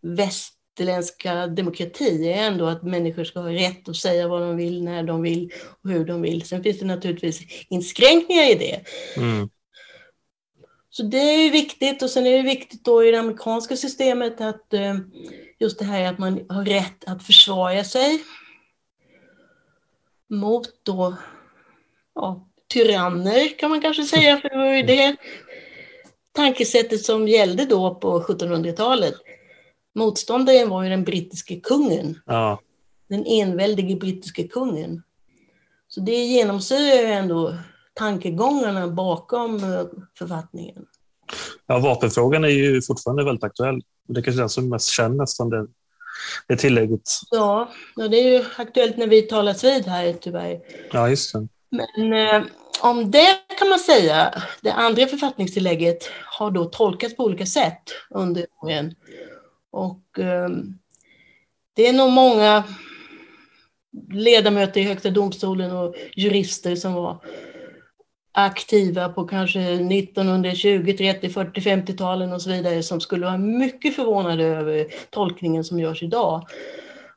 [0.00, 4.84] västerländska demokrati, det är ändå att människor ska ha rätt att säga vad de vill,
[4.84, 6.42] när de vill och hur de vill.
[6.42, 8.80] Sen finns det naturligtvis inskränkningar i det.
[9.16, 9.50] Mm.
[10.90, 14.74] Så det är viktigt och sen är det viktigt då i det amerikanska systemet att
[14.74, 14.96] eh,
[15.58, 18.24] just det här att man har rätt att försvara sig
[20.28, 21.16] mot då
[22.14, 25.16] ja, tyranner kan man kanske säga, för det var ju det
[26.32, 29.14] tankesättet som gällde då på 1700-talet.
[29.94, 32.60] Motståndaren var ju den brittiske kungen, Ja,
[33.08, 35.02] den enväldige brittiske kungen.
[35.88, 37.54] Så det genomsyrar ju ändå
[37.94, 39.84] tankegångarna bakom eh,
[40.18, 40.86] författningen.
[41.66, 43.80] ja, vapenfrågan är ju fortfarande väldigt aktuell.
[44.08, 45.66] Det är kanske är den som mest känner nästan det,
[46.46, 47.02] det tillägget.
[47.30, 50.60] Ja, det är ju aktuellt när vi talas vid här tyvärr.
[50.92, 51.48] Ja, just det.
[51.70, 52.42] Men eh,
[52.82, 58.46] om det kan man säga, det andra författningstillägget har då tolkats på olika sätt under
[58.62, 58.94] åren.
[59.70, 60.48] Och eh,
[61.74, 62.64] det är nog många
[64.12, 67.24] ledamöter i Högsta domstolen och jurister som var
[68.32, 74.44] aktiva på kanske 1920, 30, 40, 50-talen och så vidare som skulle vara mycket förvånade
[74.44, 76.46] över tolkningen som görs idag.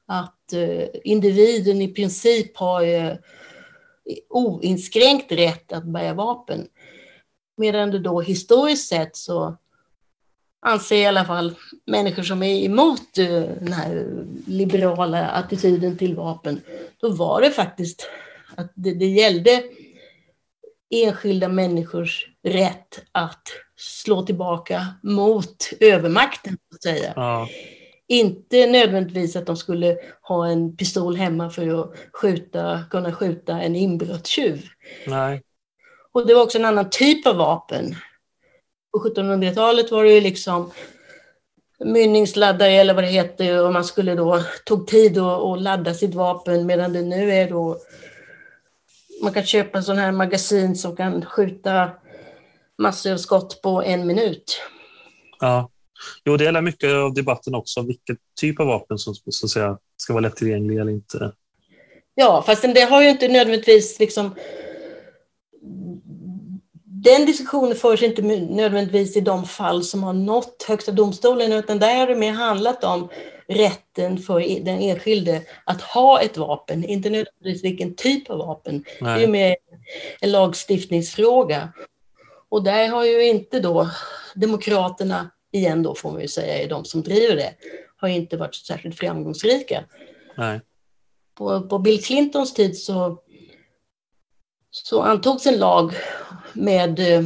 [0.06, 3.14] Att eh, individen i princip har eh,
[4.30, 6.68] oinskränkt rätt att bära vapen.
[7.58, 9.58] Medan det då historiskt sett så
[10.66, 14.08] anser i alla fall människor som är emot eh, den här
[14.48, 16.62] liberala attityden till vapen,
[17.02, 18.10] då var det faktiskt
[18.56, 19.64] att det, det gällde
[20.94, 27.14] enskilda människors rätt att slå tillbaka mot övermakten, så att säga.
[27.16, 27.48] Ja,
[28.08, 33.76] Inte nödvändigtvis att de skulle ha en pistol hemma för att skjuta, kunna skjuta en
[33.76, 34.66] inbrottstjuv.
[35.08, 35.42] nej.
[36.12, 37.96] Och det var också en annan typ av vapen.
[38.92, 40.72] På 1700-talet var det ju liksom
[41.86, 46.16] mynningsladdare eller vad det heter och man skulle då tog tid att att ladda sitt
[46.16, 47.78] vapen medan det nu är då
[49.24, 51.90] man kan köpa en sån här magasin som kan skjuta
[52.82, 54.62] massor av skott på en minut.
[55.40, 55.70] Ja.
[56.26, 59.78] Jo, det är mycket av debatten också, vilket typ av vapen som så att säga,
[59.98, 61.32] ska vara lättillgänglig eller inte.
[62.16, 64.36] Ja, fast det har ju inte nödvändigtvis liksom...
[66.86, 71.96] Den diskussionen förs inte nödvändigtvis i de fall som har nått Högsta domstolen, utan där
[71.96, 73.10] har det mer handlat om
[73.54, 78.84] rätten för den enskilde att ha ett vapen, inte nödvändigtvis vilken typ av vapen.
[79.00, 79.28] Det är Nej.
[79.28, 79.56] mer
[80.22, 81.74] en lagstiftningsfråga.
[82.50, 83.90] Och där har ju inte då
[84.36, 87.54] Demokraterna, igen då får man ju säga, är de som driver det,
[87.98, 89.84] har inte varit särskilt framgångsrika.
[90.38, 90.62] Nej.
[91.36, 93.18] På, på Bill Clintons tid så,
[94.72, 95.94] så antogs en lag
[96.54, 97.26] med eh,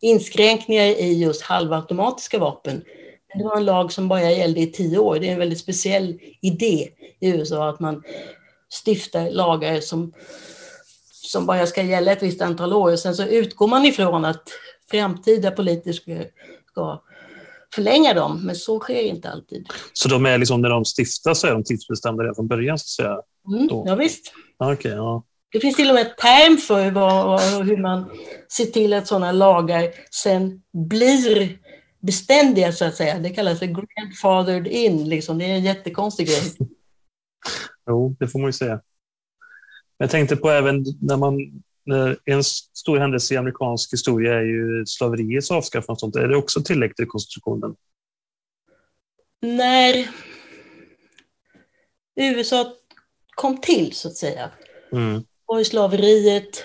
[0.00, 2.84] inskränkningar i just halvautomatiska vapen.
[3.34, 5.18] Det var en lag som bara gällde i tio år.
[5.18, 6.88] Det är en väldigt speciell idé
[7.20, 8.02] i USA att man
[8.84, 10.12] stiftar lagar som,
[11.12, 12.96] som bara ska gälla ett visst antal år.
[12.96, 14.42] Sen så utgår man ifrån att
[14.90, 16.26] framtida politiker
[16.70, 17.02] ska
[17.74, 19.66] förlänga dem, men så sker inte alltid.
[19.92, 22.78] Så de är liksom, när de stiftas så är de tidsbestämda redan från början?
[22.78, 23.20] Så att säga.
[23.58, 24.32] Mm, ja, visst.
[24.58, 25.24] Ja, okej, ja.
[25.52, 28.10] Det finns till och med ett term för vad, hur man
[28.52, 31.58] ser till att sådana lagar sen blir
[32.00, 33.18] beständiga så att säga.
[33.18, 35.08] Det kallas för grandfathered in.
[35.08, 35.38] Liksom.
[35.38, 36.42] Det är en jättekonstig grej.
[37.86, 38.80] Jo, det får man ju säga.
[39.98, 41.62] Jag tänkte på även när man
[42.24, 45.98] en stor händelse i amerikansk historia är ju slaveriets avskaffande.
[46.00, 46.16] Sånt.
[46.16, 47.76] Är det också tillräckligt i konstitutionen?
[49.42, 50.08] När
[52.16, 52.74] USA
[53.34, 54.50] kom till, så att säga,
[54.92, 55.22] mm.
[55.44, 56.64] var slaveriet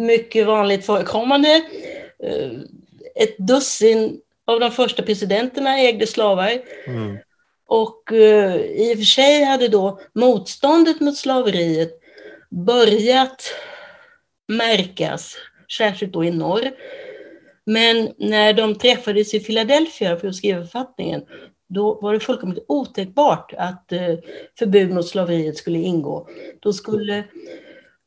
[0.00, 1.62] mycket vanligt förekommande.
[3.16, 6.62] Eh, ett dussin av de första presidenterna ägde slavar.
[6.86, 7.18] Mm.
[7.66, 11.90] Och uh, i och för sig hade då motståndet mot slaveriet
[12.50, 13.54] börjat
[14.48, 15.36] märkas,
[15.78, 16.70] särskilt då i norr.
[17.66, 21.22] Men när de träffades i Philadelphia för att skriva författningen,
[21.68, 24.18] då var det fullkomligt otänkbart att uh,
[24.58, 26.28] förbud mot slaveriet skulle ingå.
[26.60, 27.24] Då skulle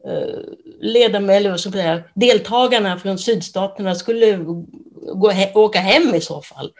[0.07, 0.39] uh,
[0.81, 4.37] ledamöter, deltagarna från sydstaterna skulle
[5.13, 6.71] gå he åka hem i så fall.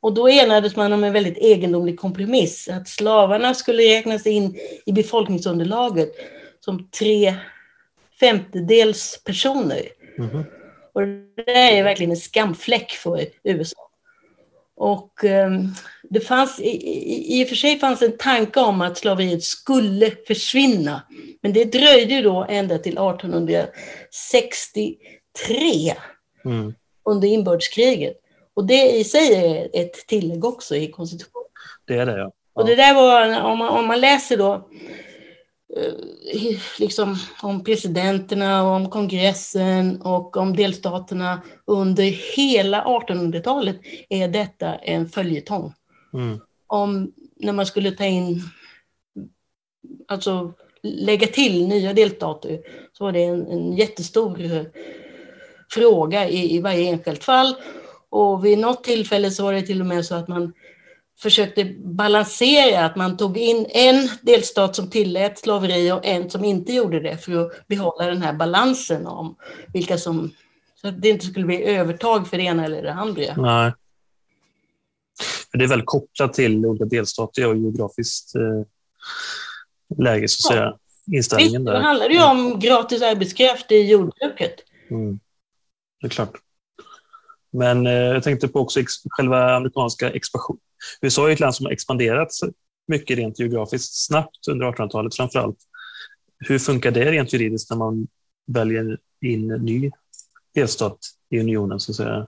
[0.00, 4.92] Och då enades man om en väldigt egendomlig kompromiss, att slavarna skulle räknas in i
[4.92, 6.12] befolkningsunderlaget
[6.60, 7.34] som tre
[8.20, 9.82] femtedels personer.
[10.18, 10.44] Mm -hmm.
[10.92, 11.02] Och
[11.44, 13.76] det är verkligen en skamfläck för USA.
[14.76, 15.74] Och um,
[16.10, 20.10] det fanns, i, i, i och för sig fanns en tanke om att slaveriet skulle
[20.26, 21.02] försvinna.
[21.42, 25.94] Men det dröjde då ända till 1863.
[26.44, 28.16] Mm under inbördeskriget.
[28.54, 31.44] Och det i sig är ett tillägg också i konstitutionen.
[31.84, 32.18] Det är det, ja.
[32.18, 32.32] ja.
[32.52, 34.68] Och det där var, om man, om man läser då,
[36.78, 42.04] liksom om presidenterna, om kongressen och om delstaterna under
[42.36, 43.76] hela 1800-talet
[44.08, 45.72] är detta en följetong.
[46.14, 46.40] Mm.
[46.66, 48.42] Om när man skulle ta in,
[50.08, 52.60] alltså lägga till nya delstater,
[52.92, 54.66] så var det en, en jättestor
[55.70, 57.54] fråga i, i varje enskilt fall.
[58.08, 60.52] Och vid något tillfälle så var det till och med så att man
[61.18, 66.72] försökte balansera, att man tog in en delstat som tillät slaveri och en som inte
[66.72, 69.36] gjorde det för att behålla den här balansen om
[69.72, 70.30] vilka som,
[70.80, 73.36] så att det inte skulle bli övertag för det ena eller det andra.
[73.36, 73.72] Nej.
[75.52, 80.62] Det är väl kopplat till olika delstater och geografiskt eh, läge, så att ja.
[80.62, 80.78] säga.
[81.12, 81.72] Inställningen Visst, där.
[81.72, 84.54] Det handlar ju om gratis arbetskraft i jordbruket.
[84.90, 85.20] Mm
[86.04, 86.32] det är klart.
[87.54, 90.58] Men eh, jag tänkte på också själva amerikanska expansion.
[91.02, 92.28] USA är ett land som har expanderat
[92.88, 95.58] mycket rent geografiskt snabbt under 1800-talet framför allt.
[96.38, 98.06] Hur funkar det rent juridiskt när man
[98.46, 99.90] väljer in en ny
[100.54, 100.98] delstat
[101.30, 102.26] i unionen så att säga?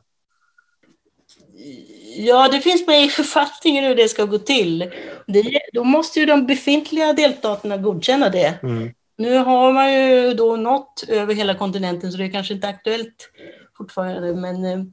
[2.19, 4.79] Ja, det finns med i författningen hur det ska gå till.
[5.27, 8.59] Det, då måste ju de befintliga delstaterna godkänna det.
[8.63, 8.91] Mm.
[9.19, 13.31] Nu har man ju då nått över hela kontinenten så det är kanske inte aktuellt
[13.77, 14.35] fortfarande.
[14.35, 14.85] Men, eh,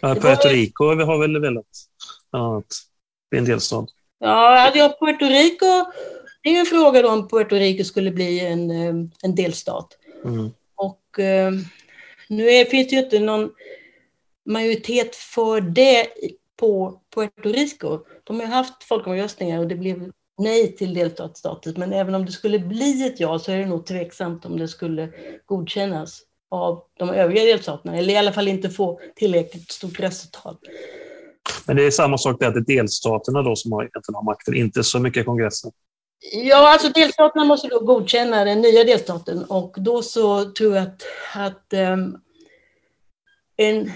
[0.00, 1.66] ja, Puerto Rico vi har väl velat
[2.30, 2.66] annat
[3.30, 3.88] bli en delstat?
[4.18, 5.92] Ja, ja, Puerto Rico,
[6.42, 9.98] det är en fråga då om Puerto Rico skulle bli en, eh, en delstat.
[10.24, 10.50] Mm.
[10.74, 11.52] Och eh,
[12.28, 13.50] nu är, finns det ju inte någon
[14.44, 16.06] majoritet för det
[16.56, 17.98] på Puerto Rico.
[18.24, 21.76] De har haft folkomröstningar och det blev nej till delstatsstatus.
[21.76, 24.68] Men även om det skulle bli ett ja så är det nog tveksamt om det
[24.68, 25.12] skulle
[25.46, 26.22] godkännas
[26.52, 30.56] av de övriga delstaterna, eller i alla fall inte få tillräckligt stort röstetal.
[31.66, 34.24] Men det är samma sak där, att det är delstaterna då som har, egentligen har
[34.24, 35.70] makten, inte så mycket kongressen?
[36.32, 41.02] Ja, alltså delstaterna måste då godkänna den nya delstaten och då så tror jag att,
[41.34, 42.20] att um,
[43.56, 43.92] en,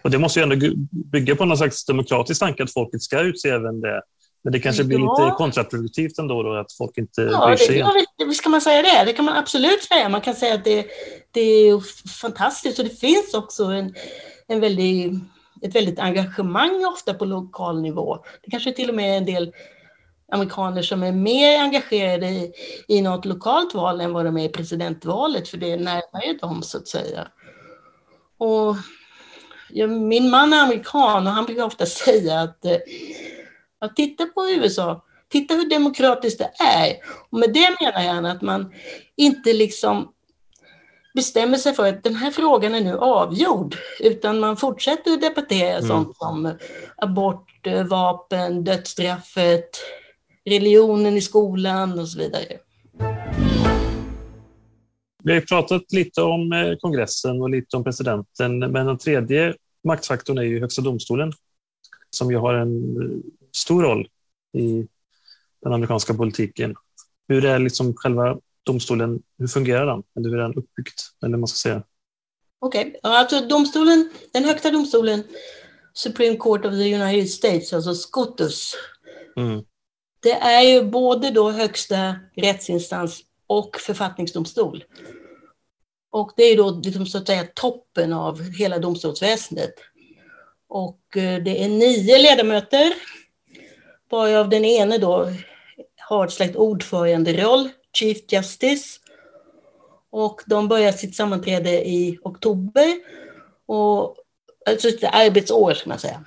[0.03, 0.57] Och det måste ju ändå
[0.91, 4.03] bygga på någon slags demokratisk tanke att folket ska utse även det.
[4.45, 5.25] Men det kanske blir Ja.
[5.27, 7.79] lite kontraproduktivt ändå då, att folk inte Ja, bryr det, sig.
[7.79, 9.05] ja, ska man säga det?
[9.05, 10.09] Det kan man absolut säga.
[10.09, 10.87] Man kan säga att det,
[11.31, 11.81] det är
[12.21, 13.95] fantastiskt och det finns också en,
[14.49, 15.13] en väldigt,
[15.63, 18.25] ett väldigt engagemang ofta på lokal nivå.
[18.43, 19.53] Det kanske till och med är en del
[20.33, 22.53] amerikaner som är mer engagerade i,
[22.89, 26.63] i något lokalt val än vad de är i presidentvalet, för det är närmare dem
[26.63, 27.29] så att säga.
[28.39, 28.77] Och
[29.71, 32.79] ja, min man är amerikan och han brukar ofta säga att, eh,
[33.79, 36.97] att titta på USA, titta hur demokratiskt det är.
[37.31, 38.73] Och med det menar han att man
[39.17, 40.13] inte liksom
[41.17, 45.77] bestämmer sig för att den här frågan är nu avgjord, utan man fortsätter att debattera
[45.79, 45.89] Mm.
[45.89, 46.53] sånt som
[46.97, 49.69] abort, vapen, dödsstraffet,
[50.45, 52.59] religionen i skolan och så vidare.
[55.25, 59.55] Vi har pratat lite om eh, kongressen och lite om presidenten, men den tredje
[59.85, 61.33] maktfaktorn är ju Högsta domstolen
[62.11, 63.19] som ju har en eh,
[63.57, 64.09] stor roll
[64.59, 64.87] i
[65.63, 66.75] den amerikanska politiken.
[67.29, 70.03] Hur är liksom själva domstolen, hur fungerar den?
[70.17, 70.99] Eller hur är den uppbyggd?
[71.27, 71.83] Eller man ska säga.
[72.59, 75.23] Okej, ja, alltså domstolen, den högsta domstolen,
[75.95, 78.75] Supreme Court of the United States, alltså SCOTUS,
[79.37, 79.65] Mm.
[80.23, 84.85] det är ju både då högsta rättsinstans och författningsdomstol.
[86.11, 89.75] Och det är ju då liksom så att säga toppen av hela domstolsväsendet.
[90.69, 92.93] Och eh, det är nio ledamöter,
[94.11, 95.33] varav den ene då
[95.97, 97.69] har ett slags ordföranderoll,
[97.99, 99.01] Chief Justice.
[100.11, 102.95] Och de börjar sitt sammanträde i oktober,
[103.67, 104.17] och,
[104.67, 106.25] alltså ett arbetsår ska man säga.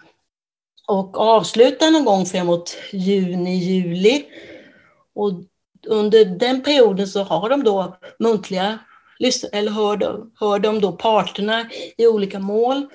[0.88, 4.26] Och avslutar någon gång framåt juni, juli.
[5.15, 5.32] Och
[5.88, 8.80] under den perioden så har de då muntliga,
[9.51, 12.88] eller hör de, hör de då parterna i olika mål.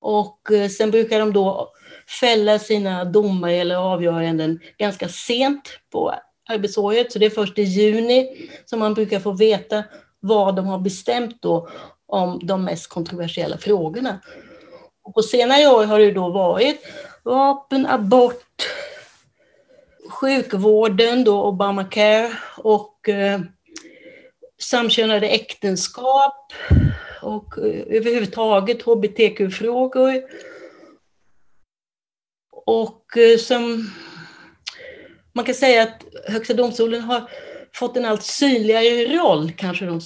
[0.00, 1.72] Och eh, sen brukar de då
[2.20, 6.14] fälla sina domar eller avgöranden ganska sent på
[6.48, 7.12] arbetsåret.
[7.12, 9.84] Så det är först i juni som man brukar få veta
[10.20, 11.68] vad de har bestämt då
[12.06, 14.20] om de mest kontroversiella frågorna.
[15.02, 16.80] Och på senare år har det då varit
[17.22, 18.68] vapen, abort,
[20.10, 23.40] sjukvården, då Obamacare och eh,
[24.58, 26.52] samkönade äktenskap
[27.22, 30.22] och eh, överhuvudtaget hbtq-frågor.
[32.50, 33.90] Och eh, som
[35.38, 37.30] man kan säga att Högsta domstolen har
[37.74, 40.00] fått en allt synligare roll, kanske de,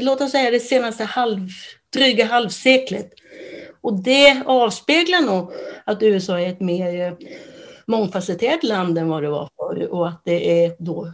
[0.00, 1.48] låt oss säga det senaste halv,
[1.92, 3.12] dryga halvseklet.
[3.80, 5.52] Och det avspeglar nog
[5.84, 7.12] att USA är ett mer eh,
[7.86, 11.12] mångfacetterat land än vad det var förr och att det är då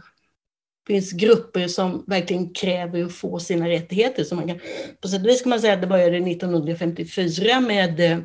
[0.87, 4.23] finns grupper som verkligen kräver att få sina rättigheter.
[4.23, 4.59] Så man kan,
[5.01, 8.17] på sätt och vis kan man säga att det började 1954 med eh,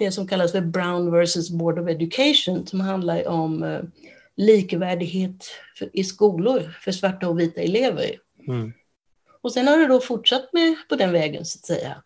[0.00, 3.80] det som kallas för Brown versus Board of Education som handlar om eh,
[4.36, 5.50] likvärdighet
[5.92, 8.16] i skolor för svarta och vita elever.
[8.48, 8.72] Mm.
[9.42, 12.02] Och sen har det då fortsatt med på den vägen så att säga.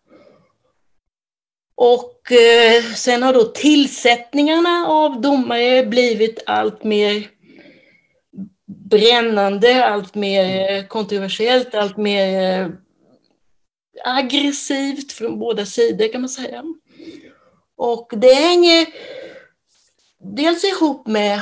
[1.75, 7.27] Och eh, sen har då tillsättningarna av domare blivit allt mer
[8.67, 12.69] brännande, allt mer eh, kontroversiellt, allt mer eh,
[14.03, 16.63] aggressivt från båda sidor kan man säga.
[17.77, 18.87] Och det hänger
[20.19, 21.41] dels ihop med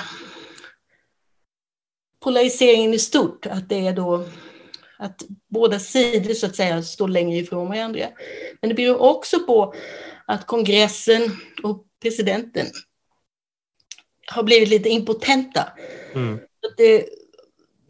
[2.19, 4.25] polariseringen i stort, att det är då
[4.97, 8.07] att båda sidor så att säga står längre ifrån varandra.
[8.61, 9.73] Men det beror också på
[10.27, 11.21] att kongressen
[11.63, 12.67] och presidenten
[14.27, 15.73] har blivit lite impotenta.
[16.15, 16.35] Mm.
[16.35, 17.05] Att det,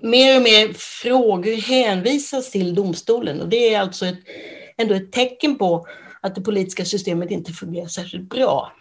[0.02, 4.20] mer och mer frågor hänvisas till domstolen och det är alltså ett,
[4.78, 5.88] ändå ett tecken på
[6.24, 8.74] att det politiska systemet inte fungerar särskilt bra.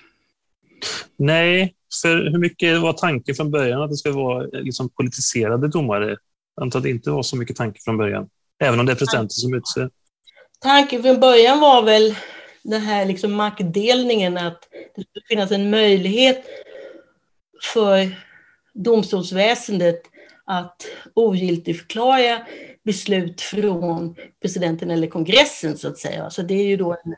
[1.16, 5.68] Nej, för hur mycket var tanken från början att det ska vara eh, liksom politiserade
[5.68, 6.16] domare?
[6.56, 8.28] Jag antar att det inte var så mycket tanke från början,
[8.62, 9.90] även om det är presidenten som utser.
[10.60, 12.14] Tanken från början var väl
[12.62, 16.44] den här liksom maktdelningen, att det skulle finnas en möjlighet
[17.74, 18.16] för
[18.74, 20.02] domstolsväsendet
[20.44, 22.46] att ogiltigförklara
[22.84, 26.30] beslut från presidenten eller kongressen så att säga.
[26.30, 27.14] Så det är ju då en,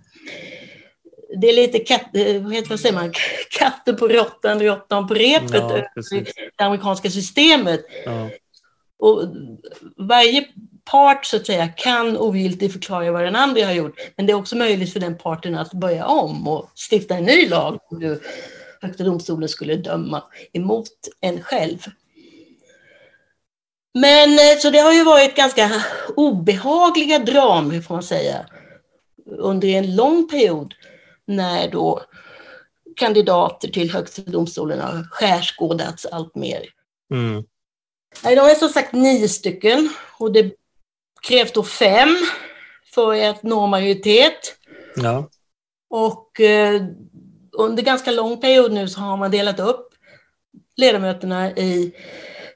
[1.40, 3.12] det är lite katt, eh, vad heter, vad säger man,
[3.58, 5.82] katten på råttan, råttan på repet Ja,
[6.58, 7.84] det amerikanska systemet.
[8.04, 8.30] Ja.
[8.98, 9.22] och
[9.96, 10.48] varje
[10.90, 13.98] part så att säga kan ogiltigt förklara vad den andra har gjort.
[14.16, 17.48] Men det är också möjligt för den parten att börja om och stifta en ny
[17.48, 18.18] lag om
[18.80, 20.22] Högsta domstolen skulle döma
[20.52, 21.78] emot en själv.
[23.94, 25.70] Men eh, så det har ju varit ganska
[26.16, 28.46] obehagliga dramer får man säga
[29.26, 30.74] under en lång period
[31.26, 32.02] när då
[32.96, 36.62] kandidater till Högsta domstolen har skärskådats allt mer.
[37.10, 37.44] Mm.
[38.22, 40.54] De är som sagt nio stycken och det
[41.22, 42.16] krävs då fem
[42.94, 44.56] för att nå majoritet.
[44.96, 45.28] Ja.
[45.90, 46.82] Och eh,
[47.52, 49.88] under ganska lång period nu så har man delat upp
[50.76, 51.94] ledamöterna i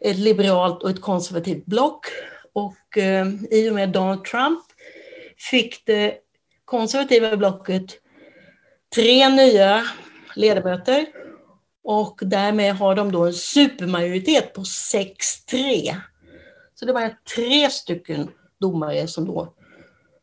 [0.01, 2.07] ett liberalt och ett konservativt block.
[2.53, 4.65] Och eh, i och med Donald Trump
[5.51, 6.15] fick det
[6.65, 7.85] konservativa blocket
[8.95, 9.85] tre nya
[10.35, 11.07] ledamöter
[11.85, 15.95] och därmed har de då en supermajoritet på 6-3.
[16.75, 18.29] Så det var tre stycken
[18.61, 19.55] domare som då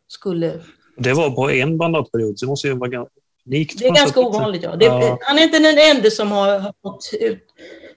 [0.08, 0.62] skulle...
[0.98, 3.06] Det var på en mandatperiod, så det måste ju vara
[3.46, 3.80] unikt.
[3.80, 4.76] Det är ganska ovanligt, ja.
[4.76, 5.18] Det, ja.
[5.22, 7.44] Han är inte den enda som har, har fått ut,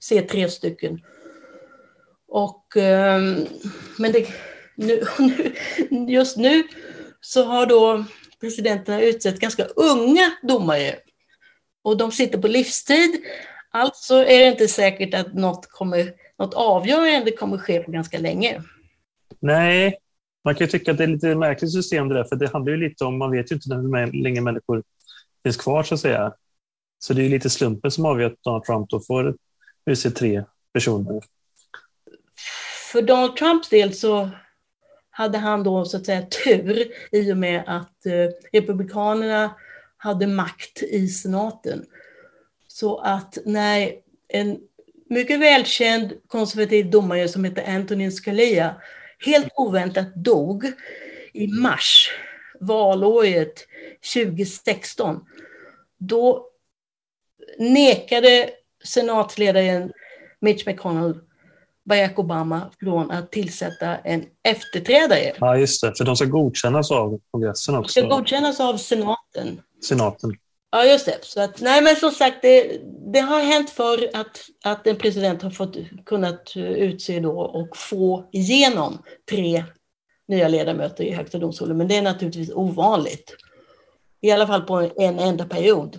[0.01, 1.01] se tre stycken.
[2.29, 3.47] Och, ehm,
[3.99, 4.29] men det,
[4.77, 5.03] nu,
[6.09, 6.63] just nu
[7.21, 8.05] så har då
[8.41, 10.97] presidenterna utsett ganska unga domare.
[11.83, 13.11] Och de sitter på livstid.
[13.71, 18.63] Alltså är det inte säkert att något, kommer, något avgörande kommer ske på ganska länge.
[19.41, 19.99] Nej,
[20.45, 22.73] man kan ju tycka att det är lite märkligt system det där, för det handlar
[22.73, 24.83] ju lite om, man vet ju inte hur länge människor
[25.43, 26.33] finns kvar så att säga.
[26.99, 29.37] Så det är lite slumpen som avgör att Donald Trump då får
[29.87, 31.23] utse tre personer.
[32.93, 34.31] För Donald Trumps del så
[35.11, 39.55] hade han då så att säga tur i och med att eh, Republikanerna
[39.97, 41.87] hade makt i senaten.
[42.69, 43.93] Så att när
[44.29, 44.59] en
[45.09, 48.75] mycket välkänd konservativ domare som heter Antonin Scalia
[49.27, 50.73] helt oväntat dog
[51.33, 52.11] i mars
[52.61, 53.67] valåret
[54.15, 55.25] 2016,
[55.99, 56.47] då
[57.59, 58.51] nekade
[58.85, 59.93] senatsledaren
[60.41, 61.21] Mitch McConnell
[61.89, 65.33] Barack Obama från att tillsätta en efterträdare.
[65.41, 65.95] Ja, just det.
[65.99, 68.01] För de ska godkännas av kongressen också.
[68.01, 69.63] De ska godkännas av senaten.
[69.85, 70.31] Senaten.
[70.71, 71.19] Ja, just det.
[71.23, 72.81] Så att, nej, men som sagt, det,
[73.13, 75.77] det har hänt för att, att en president har fått
[76.07, 79.65] kunnat utse då och få igenom tre
[80.29, 81.77] nya ledamöter i Högsta domstolen.
[81.77, 83.37] Men det är naturligtvis ovanligt.
[84.21, 85.99] I alla fall på en enda period.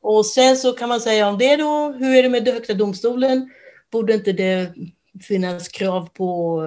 [0.00, 3.50] Och sen så kan man säga om det då, hur är det med Högsta domstolen?
[3.92, 4.74] Borde inte det
[5.22, 6.62] finnas krav på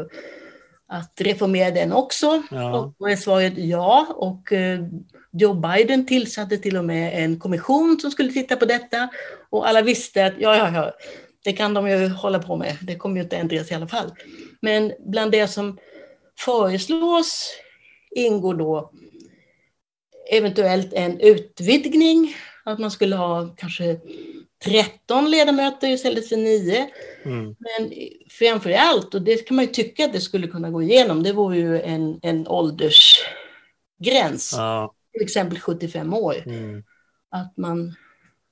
[0.87, 2.43] att reformera den också?
[2.51, 2.79] Ja.
[2.79, 4.07] Och då är svaret ja.
[4.15, 4.79] Och eh,
[5.31, 9.09] Joe Biden tillsatte till och med en kommission som skulle titta på detta.
[9.49, 10.93] Och alla visste att ja, ja, ja,
[11.43, 12.77] det kan de ju hålla på med.
[12.81, 14.11] Det kommer ju inte ändras i alla fall.
[14.61, 15.77] Men bland det som
[16.39, 17.49] föreslås
[18.15, 18.91] ingår då
[20.31, 22.35] eventuellt en utvidgning,
[22.65, 23.99] att man skulle ha kanske
[24.63, 26.89] 13 ledamöter istället för 9.
[27.25, 27.55] Mm.
[27.59, 27.93] Men
[28.29, 31.33] framför allt, och det kan man ju tycka att det skulle kunna gå igenom, det
[31.33, 34.53] vore ju en, en åldersgräns.
[34.57, 34.93] Ja.
[35.13, 36.35] Till exempel 75 år.
[36.45, 36.83] Mm.
[37.31, 37.95] Att man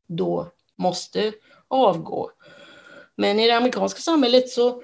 [0.07, 1.33] då måste
[1.67, 2.31] avgå.
[3.15, 4.81] Men i det amerikanska samhället så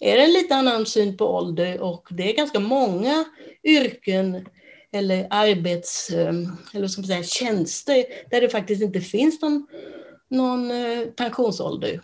[0.00, 3.24] är det en lite annan syn på ålder och det är ganska många
[3.64, 4.46] yrken
[4.92, 6.34] eller arbets, eh,
[6.74, 9.66] eller ska man säga, tjänster där det faktiskt inte finns någon
[10.30, 12.00] någon eh, pensionsålder.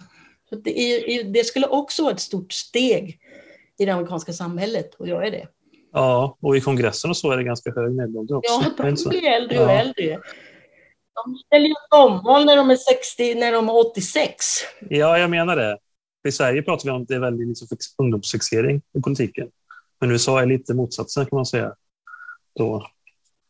[0.48, 3.18] Så det, är, det skulle också vara ett stort steg
[3.78, 5.48] i det amerikanska samhället att göra det.
[5.92, 8.52] Ja, och i kongressen och så är det ganska hög medelålder också.
[8.78, 9.80] Ja, de blir äldre och ja.
[9.80, 10.20] äldre.
[11.14, 14.44] De ställer ju omval när de är 60, när de är 86.
[14.90, 15.78] Ja, jag menar det.
[16.28, 19.48] I Sverige pratar vi om att det är väldigt liksom ungdomsfixering i politiken.
[20.00, 21.74] Men USA är lite motsatsen kan man säga.
[22.54, 22.86] Då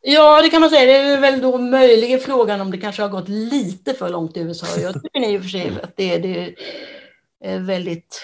[0.02, 0.86] Ja, det kan man säga.
[0.86, 4.40] Det är väl då möjligen frågan om det kanske har gått lite för långt i
[4.40, 4.80] USA.
[4.80, 6.54] Jag tycker i och för sig att det, det
[7.44, 8.22] är väldigt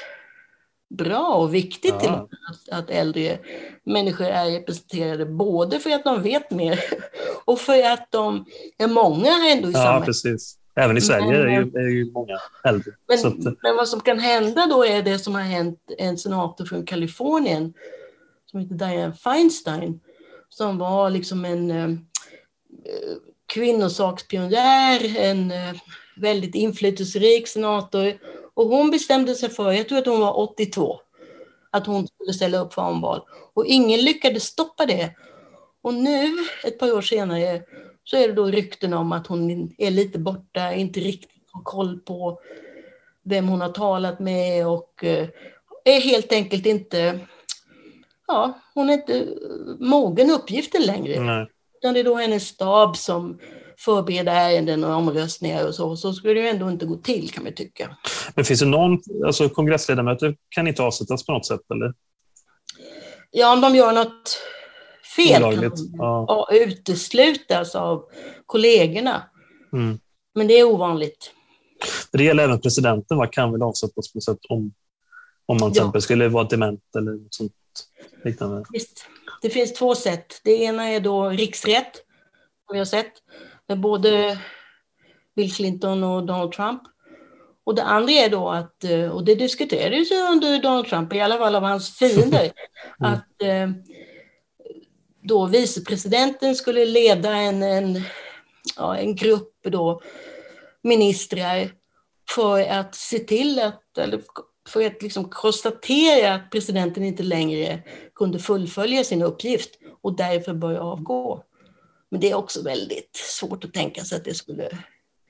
[0.91, 2.29] bra och viktigt ja.
[2.51, 3.39] att, att äldre
[3.85, 6.81] människor är representerade, både för att de vet mer
[7.45, 8.45] och för att de
[8.79, 10.07] är många ändå i ja, samhället.
[10.07, 10.59] Precis.
[10.74, 12.93] Även i Sverige men, är, ju, är ju många äldre.
[13.09, 16.64] Men, att, men vad som kan hända då är det som har hänt en senator
[16.64, 17.74] från Kalifornien
[18.51, 20.01] som heter Diane Feinstein
[20.49, 21.90] som var liksom en eh,
[23.46, 25.74] kvinnosakspionjär, en eh,
[26.16, 28.18] väldigt inflytelserik senator.
[28.55, 31.01] Och hon bestämde sig för, jag tror att hon var 82,
[31.70, 33.20] att hon skulle ställa upp för omval.
[33.55, 35.14] Och ingen lyckades stoppa det.
[35.82, 37.62] Och nu, ett par år senare,
[38.05, 42.01] så är det då rykten om att hon är lite borta, inte riktigt har koll
[42.01, 42.40] på
[43.22, 45.28] vem hon har talat med och eh,
[45.84, 47.18] är helt enkelt inte,
[48.29, 49.26] ja, hon är inte
[49.81, 51.20] mogen uppgiften längre.
[51.20, 51.47] Nej.
[51.79, 53.39] Utan det är då hennes stab som
[53.79, 55.97] förbereder ärenden och omröstningar och så.
[55.97, 57.97] Så skulle det ju ändå inte gå till kan man tycka.
[58.35, 61.95] Men finns det någon, alltså kongressledamöter kan inte avsättas på något sätt eller?
[63.31, 64.39] Ja, om de gör något
[65.16, 66.47] fel Olagligt, kan de ja.
[66.51, 66.57] ja.
[66.57, 68.05] uteslutas av
[68.47, 69.22] kollegorna.
[69.72, 69.99] Mm.
[70.35, 71.33] Men det är ovanligt.
[72.12, 73.26] Det gäller även presidenten, va?
[73.26, 74.72] kan väl avsättas på något sätt om,
[75.47, 75.83] om man till Ja.
[75.83, 77.53] exempel skulle vara dement eller något sånt
[78.24, 78.64] liknande.
[78.72, 79.07] Visst.
[79.43, 80.41] Det finns två sätt.
[80.45, 81.95] Det ena är då riksrätt,
[82.66, 83.12] som vi har sett,
[83.68, 84.39] med både
[85.37, 86.83] Bill Clinton och Donald Trump.
[87.64, 91.20] Och det andra är då att, eh, och det diskuterades ju under Donald Trump, i
[91.20, 92.53] alla fall av hans fiender,
[92.99, 93.70] att eh,
[95.22, 98.03] då vicepresidenten skulle leda en, en,
[98.76, 100.03] ja, en grupp då,
[100.83, 101.70] ministrar
[102.31, 104.22] för att se till att, eller
[104.68, 107.82] för att liksom konstatera att presidenten inte längre
[108.14, 109.70] kunde fullfölja sin uppgift
[110.02, 111.44] och därför bör avgå.
[112.10, 114.68] Men det är också väldigt svårt att tänka sig att det skulle...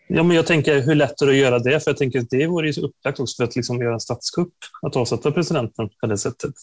[0.09, 1.81] Ja, men jag tänker hur lätt är det att göra det?
[1.85, 4.55] För jag tänker att det vore ju upplagt också för att liksom göra en statskupp,
[4.83, 6.55] att avsätta presidenten på det sättet.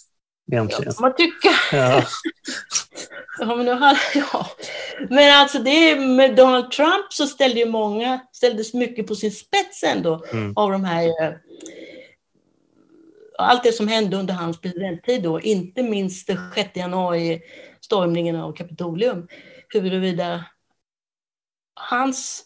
[0.45, 0.93] Ja, Egentligen.
[0.93, 1.49] kan man tycka.
[1.71, 2.03] Ja.
[3.39, 3.99] Ja, men, nu hade,
[4.34, 4.47] ja.
[5.09, 9.84] men alltså det, med Donald Trump så ställde ju många, ställdes mycket på sin spets
[9.84, 10.53] ändå Mm.
[10.55, 11.34] av de här eh,
[13.38, 17.42] allt det som hände under hans presidenttid då, inte minst den 6 januari
[17.82, 19.28] stormningen av Kapitolium,
[19.70, 20.46] huruvida
[21.74, 22.46] hans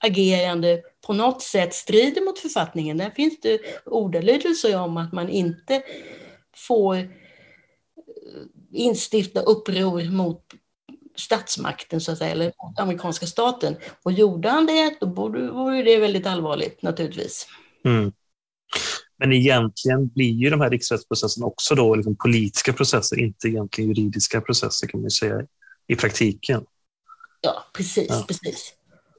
[0.00, 2.96] agerande på något sätt strider mot författningen.
[2.96, 5.82] Där finns det ordalydelser om att man inte
[6.56, 7.04] får eh,
[8.72, 10.42] instifta uppror mot
[11.16, 13.76] statsmakten så att säga, eller mot amerikanska staten.
[14.02, 17.48] Och gjorde han det, då vore det väldigt allvarligt naturligtvis.
[17.84, 18.12] Mm.
[19.18, 24.40] Men egentligen blir ju de här riksrättsprocesserna också då liksom politiska processer, inte egentligen juridiska
[24.40, 25.46] processer kan man säga
[25.86, 26.64] i praktiken.
[27.40, 28.24] Ja, precis, Ja.
[28.28, 28.72] precis.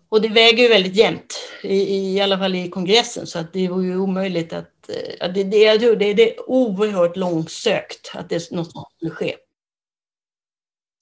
[0.10, 1.76] Och det väger ju väldigt jämnt, i,
[2.16, 4.90] i alla fall i kongressen, så att det vore ju omöjligt att...
[4.90, 8.88] eh, ja, Det, det, jag tror det, det är oerhört långsökt att det något sånt
[8.96, 9.36] skulle ske.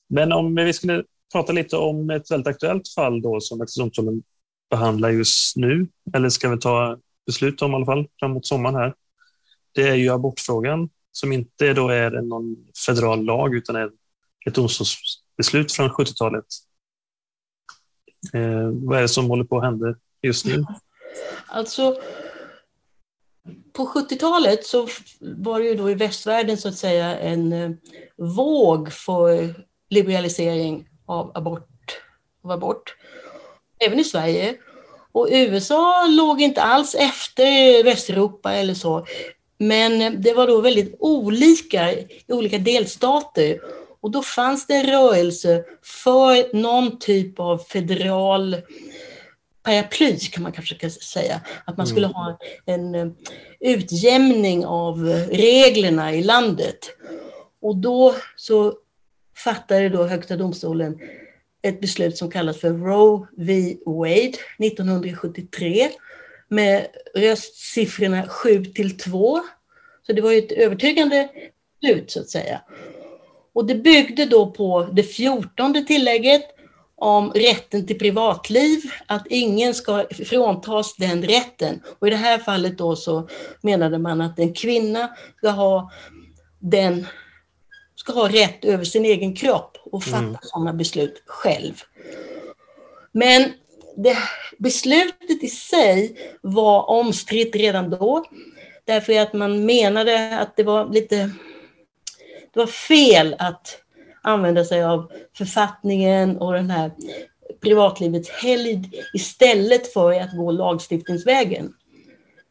[0.10, 4.24] Men om vi skulle prata lite om ett väldigt aktuellt fall då som Högsta domstolen
[4.70, 8.94] behandlar just nu, eller ska vi ta beslut om i alla fall framåt sommaren här.
[9.72, 12.56] Det är ju abortfrågan som inte då är någon
[12.86, 13.92] federal lag utan är
[14.48, 16.46] ett domstolsbeslut från 70-talet.
[18.34, 20.66] Eh, vad är det som håller på att hända just nu?
[21.48, 21.98] Alltså,
[23.74, 24.88] på 70-talet så
[25.20, 27.72] var det ju då i västvärlden så att säga en eh,
[28.18, 29.56] våg för
[29.90, 32.02] liberalisering av abort,
[32.44, 32.96] av abort.
[33.80, 34.58] Även i Sverige.
[35.16, 39.06] Och USA låg inte alls efter Västeuropa eller så.
[39.58, 43.60] Men det var då väldigt olika i olika delstater.
[44.02, 48.56] Och då fanns det en rörelse för någon typ av federal
[49.64, 51.42] paraply kan man kanske kan säga.
[51.66, 53.08] Att man skulle ha en eh,
[53.60, 56.80] utjämning av reglerna i landet.
[57.62, 58.74] Och då så
[59.44, 61.00] fattade då Högsta domstolen
[61.66, 63.78] ett beslut som kallas för Roe v.
[63.86, 65.90] Wade 1973
[66.48, 69.40] med röstsiffrorna 7 till 2.
[70.08, 71.30] Så det var ju ett övertygande
[71.82, 72.62] beslut så att säga.
[73.54, 76.44] Och det byggde då på det fjortonde tillägget
[76.96, 81.82] om rätten till privatliv, att ingen ska fråntas den rätten.
[82.00, 83.28] Och i det här fallet då så
[83.62, 85.92] menade man att en kvinna ska ha,
[86.60, 87.08] den,
[88.06, 90.38] ska ha rätt över sin egen kropp och fatta Mm.
[90.42, 91.74] sådana beslut själv.
[93.12, 93.54] Men
[93.96, 94.18] det,
[94.58, 98.26] beslutet i sig var omstritt redan då,
[98.86, 101.32] därför att man menade att det var lite
[102.54, 103.82] det var fel att
[104.22, 106.92] använda sig av författningen och den här
[107.62, 111.74] privatlivets helgd istället för att gå lagstiftningsvägen.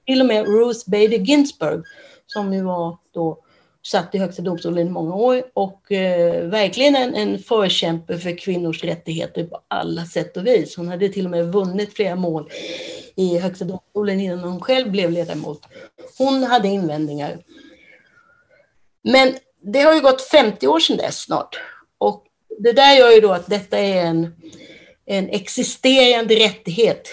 [0.07, 1.85] Till och med Ruth Bader Ginsburg,
[2.27, 3.44] som ju var då
[3.87, 8.85] satt i Högsta domstolen i många år och eh, verkligen en, en förkämpe för kvinnors
[8.85, 10.76] rättigheter på alla sätt och vis.
[10.76, 12.51] Hon hade till och med vunnit flera mål
[13.16, 15.62] i Högsta domstolen innan hon själv blev ledamot.
[16.18, 17.39] Hon hade invändningar.
[19.03, 21.61] Men det har ju gått 50 år sedan dess snart.
[21.99, 22.24] Och
[22.59, 24.35] det där gör ju då att detta är en,
[25.07, 27.09] en existerande rättighet.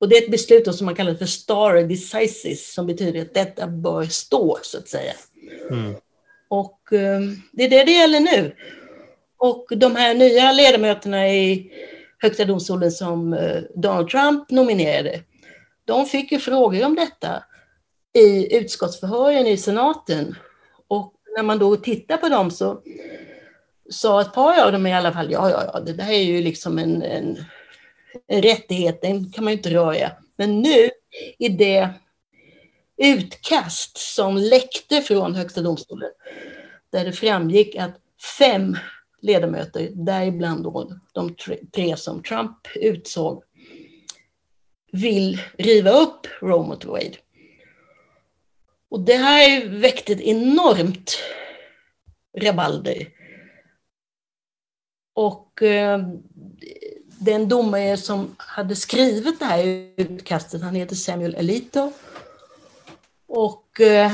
[0.00, 3.66] Och det är ett beslut som man kallar för stare decisis, som betyder att detta
[3.66, 5.12] bör stå, så att säga.
[5.70, 5.94] Mm.
[6.48, 7.20] Och eh,
[7.52, 8.56] det är det det gäller nu.
[9.38, 11.72] Och de här nya ledamöterna i
[12.18, 15.20] Högsta domstolen som eh, Donald Trump nominerade,
[15.84, 17.44] de fick ju frågor om detta.
[18.12, 20.34] i utskottsförhören i senaten.
[20.88, 22.82] Och när man då tittar på dem så
[23.90, 26.42] sa ett par av dem i alla fall, ja, ja, ja, det där är ju
[26.42, 27.44] liksom en, en,
[28.28, 30.12] Rättigheten kan man ju inte röra.
[30.36, 30.90] Men nu
[31.38, 31.90] i det
[32.96, 36.10] utkast som läckte från Högsta domstolen,
[36.90, 38.00] där det framgick att
[38.38, 38.76] fem
[39.22, 41.34] ledamöter, däribland då de
[41.74, 43.42] tre som Trump utsåg,
[44.92, 47.16] vill riva upp Roe mot Wade.
[48.88, 51.18] Och det här väckte ett enormt
[52.38, 53.08] rabalder.
[55.14, 56.00] Och eh,
[57.20, 59.64] den domare som hade skrivit det här
[59.96, 61.92] utkastet, han heter Samuel Alito.
[63.28, 64.10] Och eh,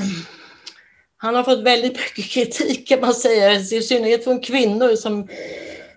[1.17, 5.29] han har fått väldigt mycket kritik kan man säga, i synnerhet från kvinnor som,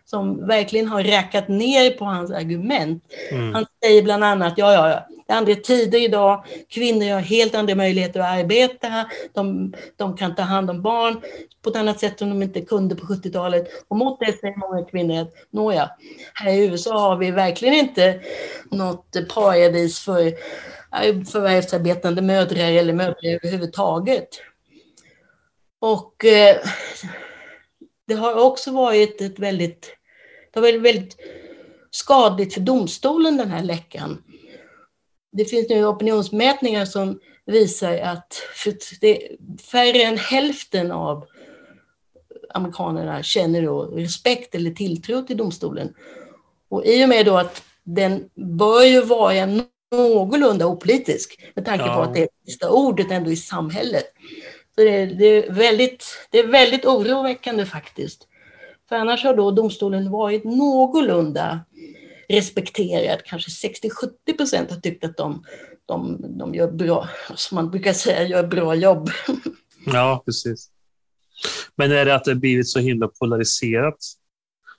[0.05, 3.03] som verkligen har räkat ner på hans argument.
[3.31, 3.53] Mm.
[3.53, 7.55] Han säger bland annat, ja, ja, ja, det är andra tider idag, kvinnor har helt
[7.55, 11.21] andra möjligheter att arbeta, de, de kan ta hand om barn
[11.61, 13.67] på ett annat sätt som de inte kunde på 70-talet.
[13.87, 15.91] Och mot det säger många kvinnor att, nåja,
[16.33, 18.21] här i USA har vi verkligen inte
[18.71, 20.33] något paradis för
[21.31, 24.29] förvärvsarbetande mödrar eller mödrar överhuvudtaget.
[25.79, 26.57] Och eh,
[28.07, 29.81] det har också varit ett väldigt,
[30.53, 31.17] det har varit väldigt
[31.91, 34.23] skadligt för domstolen den här läckan.
[35.31, 38.41] Det finns nu opinionsmätningar som visar att
[39.71, 41.25] färre än hälften av
[42.53, 45.93] amerikanerna känner då respekt eller tilltro till domstolen.
[46.69, 49.33] Och i och med då att den bör ju vara
[49.91, 51.95] någorlunda opolitisk med tanke ja.
[51.95, 54.13] på att det är sista ordet ändå i samhället.
[54.75, 58.27] Så det, det, är väldigt, det är väldigt oroväckande faktiskt.
[58.89, 61.59] För annars har då domstolen varit någorlunda
[62.29, 63.23] respekterad.
[63.25, 65.43] Kanske 60-70 procent har tyckt att de,
[65.85, 69.09] de, de gör bra, som man brukar säga, gör bra jobb.
[69.85, 70.69] Ja, precis.
[71.75, 73.97] Men är det att det blivit så himla polariserat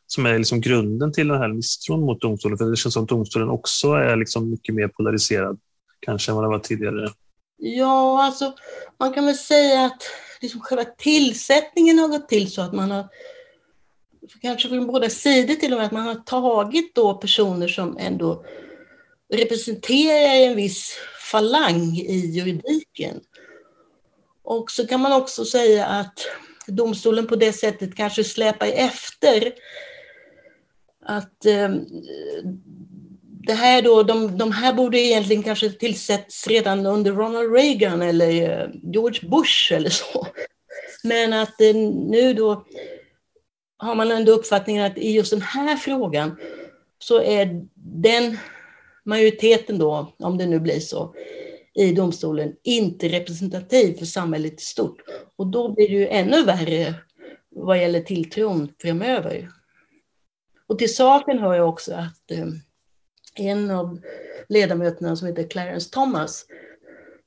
[0.07, 2.59] som är liksom grunden till den här misstron mot domstolen?
[2.59, 5.59] För det känns som att domstolen också är liksom mycket mer polariserad
[6.01, 7.11] kanske än vad det var tidigare.
[7.57, 8.55] Ja, alltså
[8.99, 10.03] man kan väl säga att
[10.41, 13.09] liksom själva tillsättningen har gått till så att man har,
[14.43, 18.45] kanske från båda sidor till och med, att man har tagit då personer som ändå
[19.33, 20.97] representerar en viss
[21.31, 23.21] falang i juridiken.
[24.43, 26.27] Och så kan man också säga att
[26.67, 29.53] domstolen på det sättet kanske släpar efter
[31.05, 31.71] att eh,
[33.47, 38.43] det här då, de, de här borde egentligen kanske tillsätts redan under Ronald Reagan eller
[38.43, 40.27] eh, George Bush eller så.
[41.05, 41.75] Men att eh,
[42.11, 42.65] nu då
[43.81, 46.37] har man ändå uppfattningen att i just den här frågan
[46.99, 48.39] så är den
[49.05, 51.15] majoriteten då, om det nu blir så,
[51.75, 54.97] i domstolen inte representativ för samhället i stort.
[55.37, 56.95] Och då blir det ju ännu värre
[57.49, 59.51] vad gäller tilltron framöver.
[60.67, 62.47] Och till saken hör jag också att eh,
[63.35, 64.01] en av
[64.49, 66.47] ledamöterna som heter Clarence Thomas,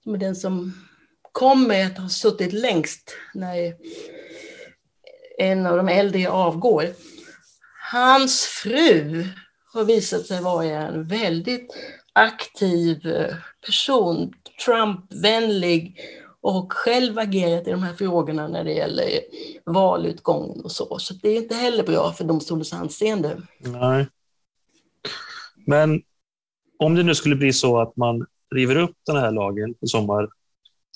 [0.04, 0.74] som är den som
[1.32, 3.76] kommer att ha suttit längst när
[5.38, 6.86] en av de äldre avgår.
[7.92, 9.26] Hans fru
[9.74, 11.76] har visat sig vara en väldigt
[12.14, 14.34] aktiv eh, person,
[14.66, 15.98] Trump-vänlig
[16.42, 19.06] och själv agerat i de här frågorna när det gäller
[19.66, 21.00] valutgången och så.
[21.00, 23.42] Så det är inte heller bra för domstolens anseende.
[23.60, 24.08] Nej.
[25.66, 26.02] Men
[26.80, 28.26] om det nu skulle bli så att man
[28.56, 30.30] river upp den här lagen i sommar,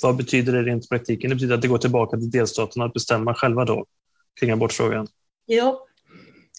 [0.03, 1.29] vad betyder det rent i praktiken?
[1.29, 3.85] Det betyder att det går tillbaka till delstaterna att bestämma själva då
[4.39, 5.07] kring abortfrågan?
[5.45, 5.85] Ja,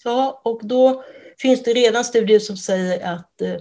[0.03, 1.03] ja och då
[1.37, 3.55] finns det redan studier som säger att eh,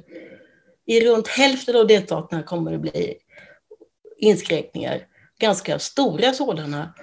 [0.86, 3.16] i runt hälften av delstaterna kommer det bli
[4.18, 5.06] inskränkningar,
[5.40, 6.94] ganska stora sådana.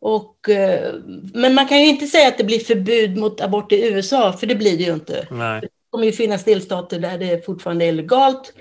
[0.00, 0.94] Och, eh,
[1.34, 4.46] men man kan ju inte säga att det blir förbud mot abort i USA, för
[4.46, 5.28] det blir det ju inte.
[5.30, 8.52] Nej kommer ju finnas delstater där det fortfarande är legalt.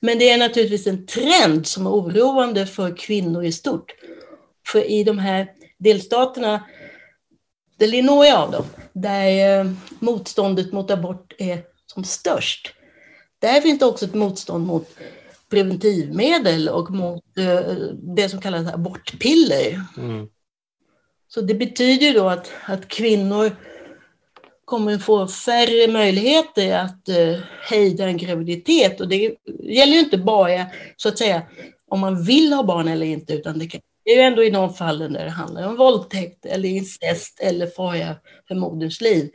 [0.00, 3.94] Men det är naturligtvis en trend som är oroande för kvinnor i stort.
[4.66, 5.48] För i de här
[5.78, 6.64] delstaterna,
[7.76, 12.74] det är några av dem, där eh, motståndet mot abort är som störst.
[13.38, 14.88] Där finns det också ett motstånd mot
[15.50, 19.82] preventivmedel och mot eh, det som kallas abortpiller.
[19.96, 20.28] Mm.
[21.28, 23.56] Så det betyder då att, att kvinnor
[24.64, 29.00] kommer få färre möjligheter att eh, hejda en graviditet.
[29.00, 30.66] Och det gäller ju inte bara
[30.96, 31.42] så att säga
[31.88, 34.50] om man vill ha barn eller inte, utan det, kan, det är ju ändå i
[34.50, 38.16] de fallen där det handlar om våldtäkt eller incest eller fara
[38.48, 39.30] för moderns liv.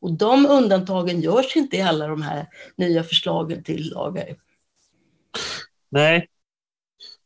[0.00, 4.36] Och de undantagen görs inte i alla de här nya förslagen till lagar.
[5.88, 6.28] Nej.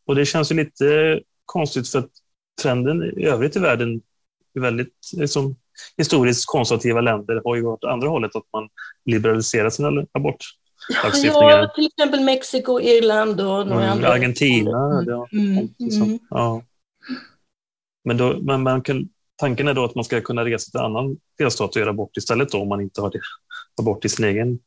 [0.07, 2.11] Och det känns ju lite konstigt för att
[2.63, 4.03] trenden i övrigt i världen
[4.55, 5.57] är väldigt liksom,
[5.97, 8.69] historiskt konservativa länder har ju gått andra hållet, att man
[9.05, 9.91] liberaliserar sina
[10.91, 11.59] abortlagstiftningar.
[11.59, 14.09] Ja, till exempel Mexiko, Irland och några mm, andra.
[14.09, 15.01] Argentina.
[15.01, 15.05] Mm.
[15.09, 15.69] Ja, Mm,
[16.03, 16.19] mm.
[16.31, 16.63] ja.
[18.05, 20.87] Men, då, men man kan, tanken är då att man ska kunna resa till en
[20.87, 23.21] annan delstat och göra abort istället då, om man inte har det,
[23.81, 24.59] abort i sin egen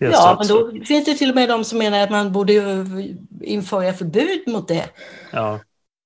[0.00, 0.24] delstat.
[0.24, 2.86] Ja, men då finns det till och med de som menar att man borde
[3.42, 4.84] införa förbud mot det.
[5.32, 5.60] Ja,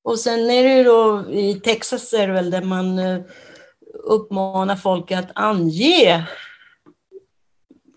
[0.05, 3.21] Och sen är det ju då i Texas är det väl där man eh,
[4.05, 6.27] uppmanar folk att ange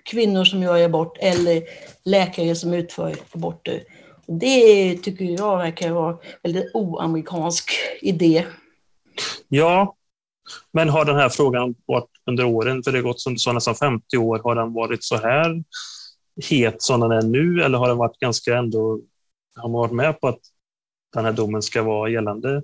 [0.08, 1.64] kvinnor som gör abort eller
[2.06, 3.84] läkare som utför aborter.
[4.28, 8.46] Det tycker jag verkar vara en väldigt oamerikansk idé.
[9.48, 9.96] Ja,
[10.72, 13.76] men har den här frågan varit under åren, för det har gått som sa nästan
[13.76, 15.64] 50 år, har den varit så här
[16.50, 19.00] het som den är nu eller har den varit ganska ändå,
[19.56, 20.40] har man varit med på att
[21.14, 22.64] den här domen ska vara gällande?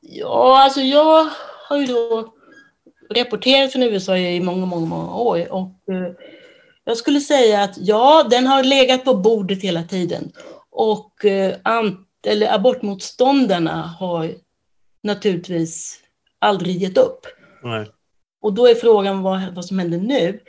[0.00, 1.30] Ja, alltså jag
[1.68, 2.34] har ju då
[3.12, 6.12] rapporterat från USA i många, många, många år och eh,
[6.84, 10.32] jag skulle säga att ja, den har legat på bordet hela tiden
[10.70, 11.56] och eh,
[12.26, 14.34] eller abortmotståndarna har
[15.02, 15.98] naturligtvis
[16.38, 17.26] aldrig gett upp.
[17.62, 17.86] Nej.
[18.40, 20.40] Och då är frågan vad, vad som händer nu.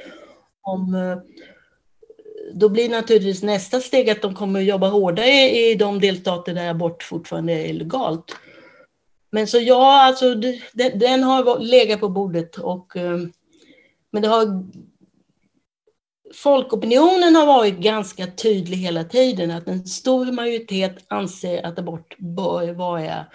[0.62, 1.18] Om, eh,
[2.54, 6.70] då blir naturligtvis nästa steg att de kommer att jobba hårdare i de delstater där
[6.70, 8.36] abort fortfarande är illegalt.
[9.34, 10.36] Men så ja, alltså
[10.74, 13.18] den, den har legat på bordet och eh,
[14.12, 14.66] men det har
[16.34, 22.74] Folkopinionen har varit ganska tydlig hela tiden att en stor majoritet anser att abort bör
[22.74, 23.26] vara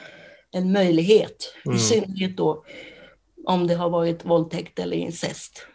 [0.50, 1.54] en möjlighet.
[1.66, 1.76] Mm.
[1.76, 2.64] I synnerhet då
[3.46, 5.66] om det har varit våldtäkt eller incest.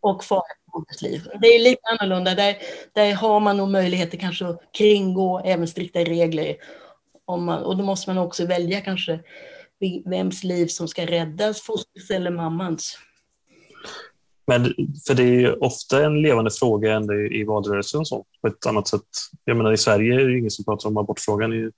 [0.00, 1.28] Och fara för moderns liv.
[1.40, 2.34] Det är lite annorlunda.
[2.34, 2.56] Där,
[2.92, 6.56] där har man nog möjligheter kanske att kringgå även strikta regler.
[7.24, 9.20] Om man, och då måste man också välja kanske
[10.04, 12.98] vems liv som ska räddas, fostrets eller mammans.
[14.46, 14.74] Men
[15.06, 18.66] för det är ju ofta en levande fråga ändå i valrörelsen och så, på ett
[18.66, 19.02] annat sätt.
[19.44, 21.70] Jag menar i Sverige är det ju ingen som pratar om abortfrågan i,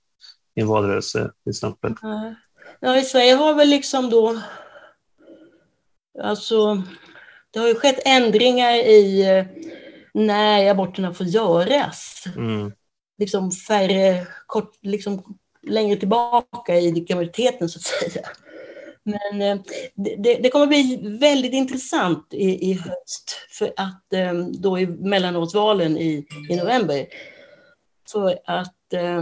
[0.55, 1.93] i en valrörelse till exempel.
[2.79, 4.41] Ja, i Sverige har väl liksom då,
[6.23, 6.83] alltså,
[7.51, 9.45] det har ju skett ändringar i eh,
[10.13, 12.23] när aborterna får göras.
[12.35, 12.71] Mm.
[13.17, 15.37] Liksom färre, kort, liksom
[15.67, 18.27] längre tillbaka i graviditeten så att säga.
[19.03, 19.63] Men eh,
[19.95, 25.97] det, det- kommer bli väldigt intressant i, i höst för att eh, då i mellanårsvalen
[25.97, 27.07] i, i november.
[28.11, 29.21] För att eh,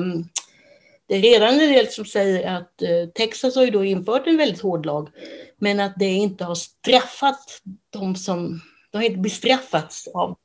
[1.08, 2.74] det är redan en del som säger att
[3.16, 5.10] Texas har ju då infört en väldigt hård lag,
[5.58, 10.38] men att det inte har straffat de som, de har inte bestraffats av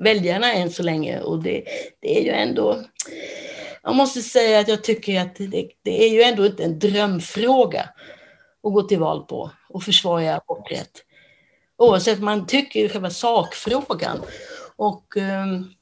[0.00, 1.64] väljarna än så länge och det,
[2.00, 2.84] det är ju ändå,
[3.82, 7.88] jag måste säga att jag tycker att det, det är ju ändå inte en drömfråga
[8.62, 11.04] att gå till val på och försvara aborträtt.
[11.76, 14.22] Oavsett vad man tycker i själva sakfrågan.
[14.76, 15.74] Och um,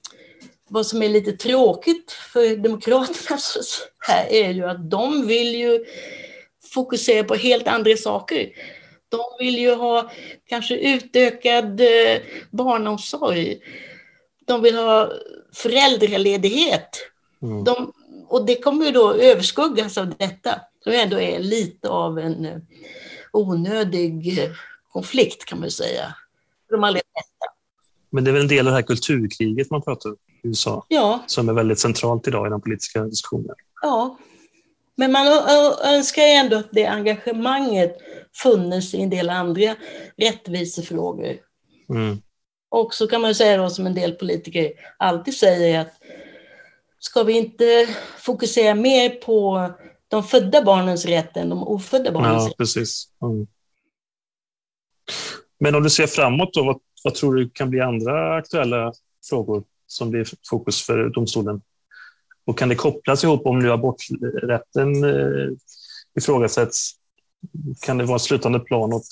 [0.68, 3.61] vad som är lite tråkigt för Demokraterna så
[3.98, 5.84] här är ju att de vill ju
[6.74, 8.48] fokusera på helt andra saker.
[9.09, 10.11] De vill ju ha
[10.48, 12.18] kanske utökad eh,
[12.50, 13.61] barnomsorg.
[14.53, 15.12] De vill ha
[15.53, 16.88] föräldraledighet.
[17.42, 17.64] Mm.
[17.64, 17.92] De,
[18.28, 22.59] och det kommer ju då överskuggas av detta, som ändå är lite av en eh,
[23.32, 24.50] onödig eh,
[24.92, 26.14] konflikt kan man säga.
[26.70, 27.46] De allra flesta.
[28.11, 30.86] Men det är väl en del av det här kulturkriget man pratar om i USA,
[30.88, 33.55] Ja, som är väldigt centralt idag i den politiska diskussionen.
[33.82, 34.18] ja.
[34.96, 35.26] Men man
[35.84, 37.96] önskar ändå att det engagemanget
[38.42, 39.76] funnits i en del andra
[40.16, 41.36] rättvisefrågor.
[41.88, 42.22] Mm.
[42.73, 45.93] Och så kan man ju säga då som en del politiker alltid säger att
[46.99, 49.70] ska vi inte fokusera mer på
[50.09, 52.57] de födda barnens rätt än de ofödda barnens Ja, rätt?
[52.57, 53.09] precis.
[53.23, 53.47] Mm.
[55.61, 58.93] Men om du ser framåt, då, vad, vad tror du kan bli andra aktuella
[59.29, 61.62] frågor som blir fokus för domstolen?
[62.45, 65.51] Och kan det kopplas ihop om nu aborträtten eh,
[66.18, 66.93] ifrågasätts?
[67.81, 69.07] Kan det vara ett slutande plan åt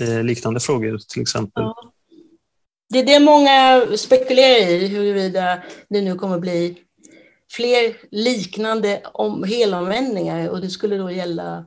[0.00, 1.62] eh, liknande frågor till exempel?
[1.62, 1.92] Ja.
[2.90, 6.78] Det är det många spekulerar i, huruvida det nu kommer bli
[7.50, 11.64] fler liknande om helomvändningar och det skulle då gälla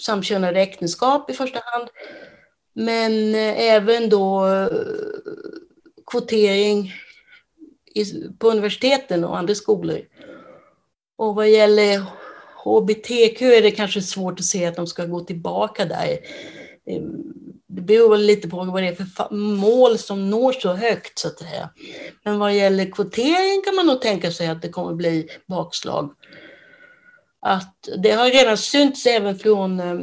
[0.00, 1.88] samkönade äktenskap i första hand.
[2.72, 4.68] Men eh, även då eh,
[6.06, 6.92] kvotering
[7.94, 8.04] i,
[8.38, 10.00] på universiteten och andra skolor.
[11.16, 12.02] Och vad gäller
[12.64, 16.18] HBTQ är det kanske svårt att se att de ska gå tillbaka där.
[16.86, 21.28] Ehm, det beror lite på vad det är för mål som når så högt så
[21.28, 21.70] att säga.
[22.24, 26.14] Men vad gäller kvotering kan man nog tänka sig att det kommer bli bakslag.
[27.40, 30.00] Att det har redan synts även från eh,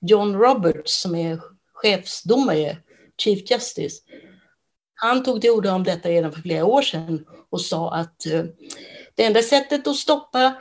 [0.00, 1.40] John Roberts som är
[1.74, 2.76] chefsdomare,
[3.18, 4.02] Chief Justice.
[4.94, 8.44] Han tog till orda om detta redan för flera år sedan och sa att eh,
[9.14, 10.54] det enda sättet att stoppa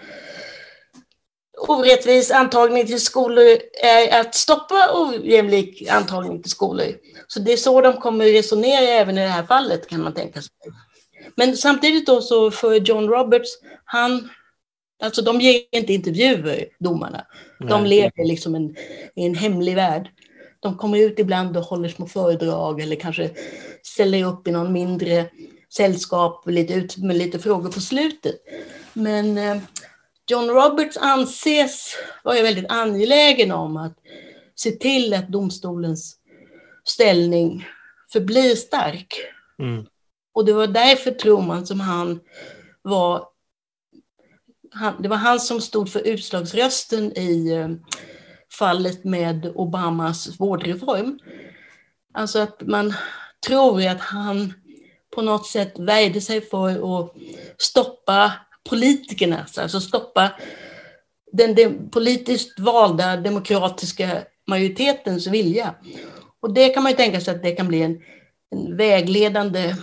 [1.67, 6.85] orättvis antagning till skolor är att stoppa ojämlik antagning till skolor.
[7.27, 10.41] Så det är så de kommer resonera även i det här fallet kan man tänka
[10.41, 10.51] sig.
[11.35, 13.49] Men samtidigt då så för John Roberts,
[13.85, 14.29] han,
[15.03, 17.25] alltså de ger inte intervjuer, domarna.
[17.69, 18.75] De lever liksom en,
[19.15, 20.09] i en hemlig värld.
[20.59, 23.29] De kommer ut ibland och håller små föredrag eller kanske
[23.83, 25.25] ställer upp i någon mindre
[25.73, 28.35] sällskap lite ut med lite frågor på slutet.
[28.93, 29.57] Men eh,
[30.29, 33.97] John Roberts anses vara väldigt angelägen om att
[34.55, 36.15] se till att domstolens
[36.83, 37.67] ställning
[38.11, 39.13] förblir stark.
[39.59, 39.85] Mm.
[40.33, 42.19] Och det var därför, tror man, som han
[42.81, 43.27] var...
[44.71, 47.69] Han, det var han som stod för utslagsrösten i eh,
[48.59, 51.19] fallet med Obamas vårdreform.
[52.13, 52.93] Alltså att man
[53.47, 54.53] tror att han
[55.15, 57.15] på något sätt väjde sig för att
[57.57, 58.33] stoppa
[58.69, 60.31] politikerna, alltså stoppa
[61.31, 65.75] den de, politiskt valda demokratiska majoritetens vilja.
[66.39, 68.01] Och det kan man ju tänka sig att det kan bli en,
[68.55, 69.75] en vägledande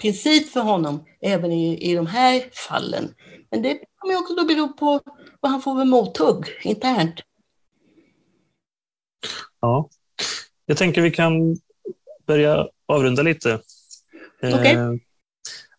[0.00, 3.14] princip för honom även i, i de här fallen.
[3.50, 5.00] Men det kommer också då bero på
[5.40, 7.20] vad han får för mothugg internt.
[9.60, 9.88] Ja,
[10.66, 11.56] jag tänker vi kan
[12.26, 13.60] börja avrunda lite.
[14.42, 14.74] Okay.
[14.74, 14.92] Eh,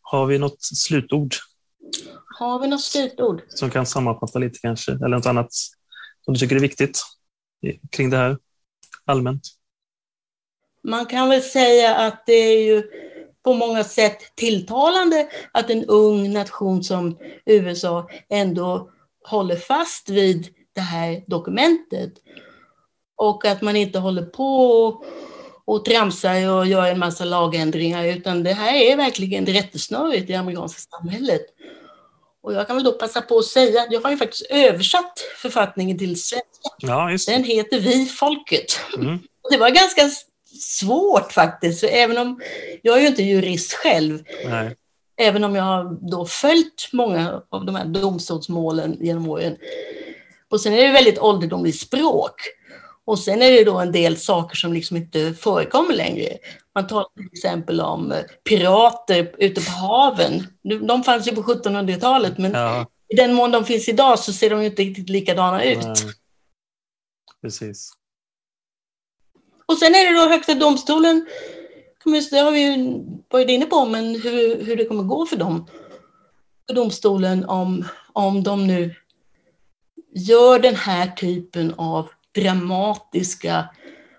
[0.01, 1.35] har vi något slutord?
[2.39, 3.41] Har vi något slutord?
[3.49, 5.53] Som kan sammanfatta lite kanske, eller något annat
[6.25, 6.99] som du tycker är viktigt
[7.91, 8.37] kring det här
[9.05, 9.41] allmänt?
[10.83, 12.83] Man kan väl säga att det är ju
[13.43, 18.91] på många sätt tilltalande att en ung nation som USA ändå
[19.23, 22.13] håller fast vid det här dokumentet.
[23.15, 25.03] Och att man inte håller på
[25.65, 30.35] och tramsar och gör en massa lagändringar, utan det här är verkligen rättesnöret i det
[30.35, 31.45] amerikanska samhället.
[32.43, 35.19] Och jag kan väl då passa på att säga att jag har ju faktiskt översatt
[35.37, 36.69] författningen till svenska.
[36.77, 38.79] Ja, Den heter Vi folket.
[38.97, 39.19] Mm.
[39.49, 40.09] Det var ganska
[40.59, 42.41] svårt faktiskt, för även om
[42.81, 44.75] jag är ju inte jurist själv, Nej.
[45.17, 49.57] även om jag har då följt många av de här domstolsmålen genom åren.
[50.49, 52.35] Och sen är det väldigt ålderdomligt språk.
[53.05, 56.37] Och sen är det då en del saker som liksom inte förekommer längre.
[56.75, 60.47] Man talar till exempel om eh, pirater ute på haven.
[60.87, 62.87] De fanns ju på 1700-talet, men ja.
[63.07, 65.83] i den mån de finns idag så ser de inte riktigt likadana ut.
[65.83, 65.95] Nej.
[67.41, 67.93] Precis.
[69.65, 71.25] Och sen är det då Högsta domstolen,
[72.31, 75.67] det har vi ju varit inne på, men hur, hur det kommer gå för dem,
[76.67, 78.95] för domstolen om, om de nu
[80.15, 83.69] gör den här typen av dramatiska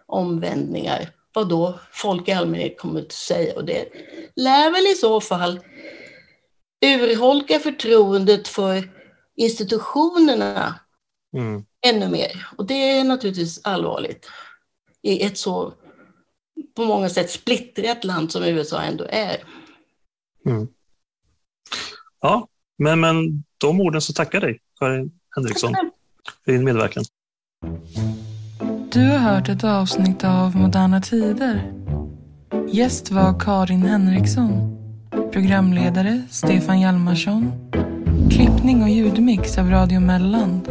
[0.07, 1.11] omvändningar.
[1.33, 3.55] Vad då folk i allmänhet kommer att säga.
[3.57, 3.89] Och det
[4.37, 5.61] lär väl i så fall
[6.85, 8.91] urholka förtroendet för
[9.37, 10.81] institutionerna
[11.37, 11.65] mm.
[11.87, 12.47] ännu mer.
[12.57, 14.31] Och det är naturligtvis allvarligt
[15.03, 15.75] i ett så
[16.77, 19.45] på många sätt splittrat land som USA ändå är.
[20.47, 20.69] Mm.
[22.21, 22.49] Ja,
[22.79, 23.15] men med
[23.59, 25.75] de orden så tackar jag dig, Karin Henriksson,
[26.45, 27.05] för din medverkan.
[28.93, 31.73] Du har hört ett avsnitt av Moderna Tider.
[32.69, 34.77] Gäst var Karin Henriksson.
[35.33, 37.53] Programledare Stefan Hjalmarsson.
[38.31, 40.69] Klippning och ljudmix av Radio Melland.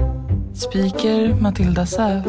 [0.54, 2.24] Speaker Matilda Säv.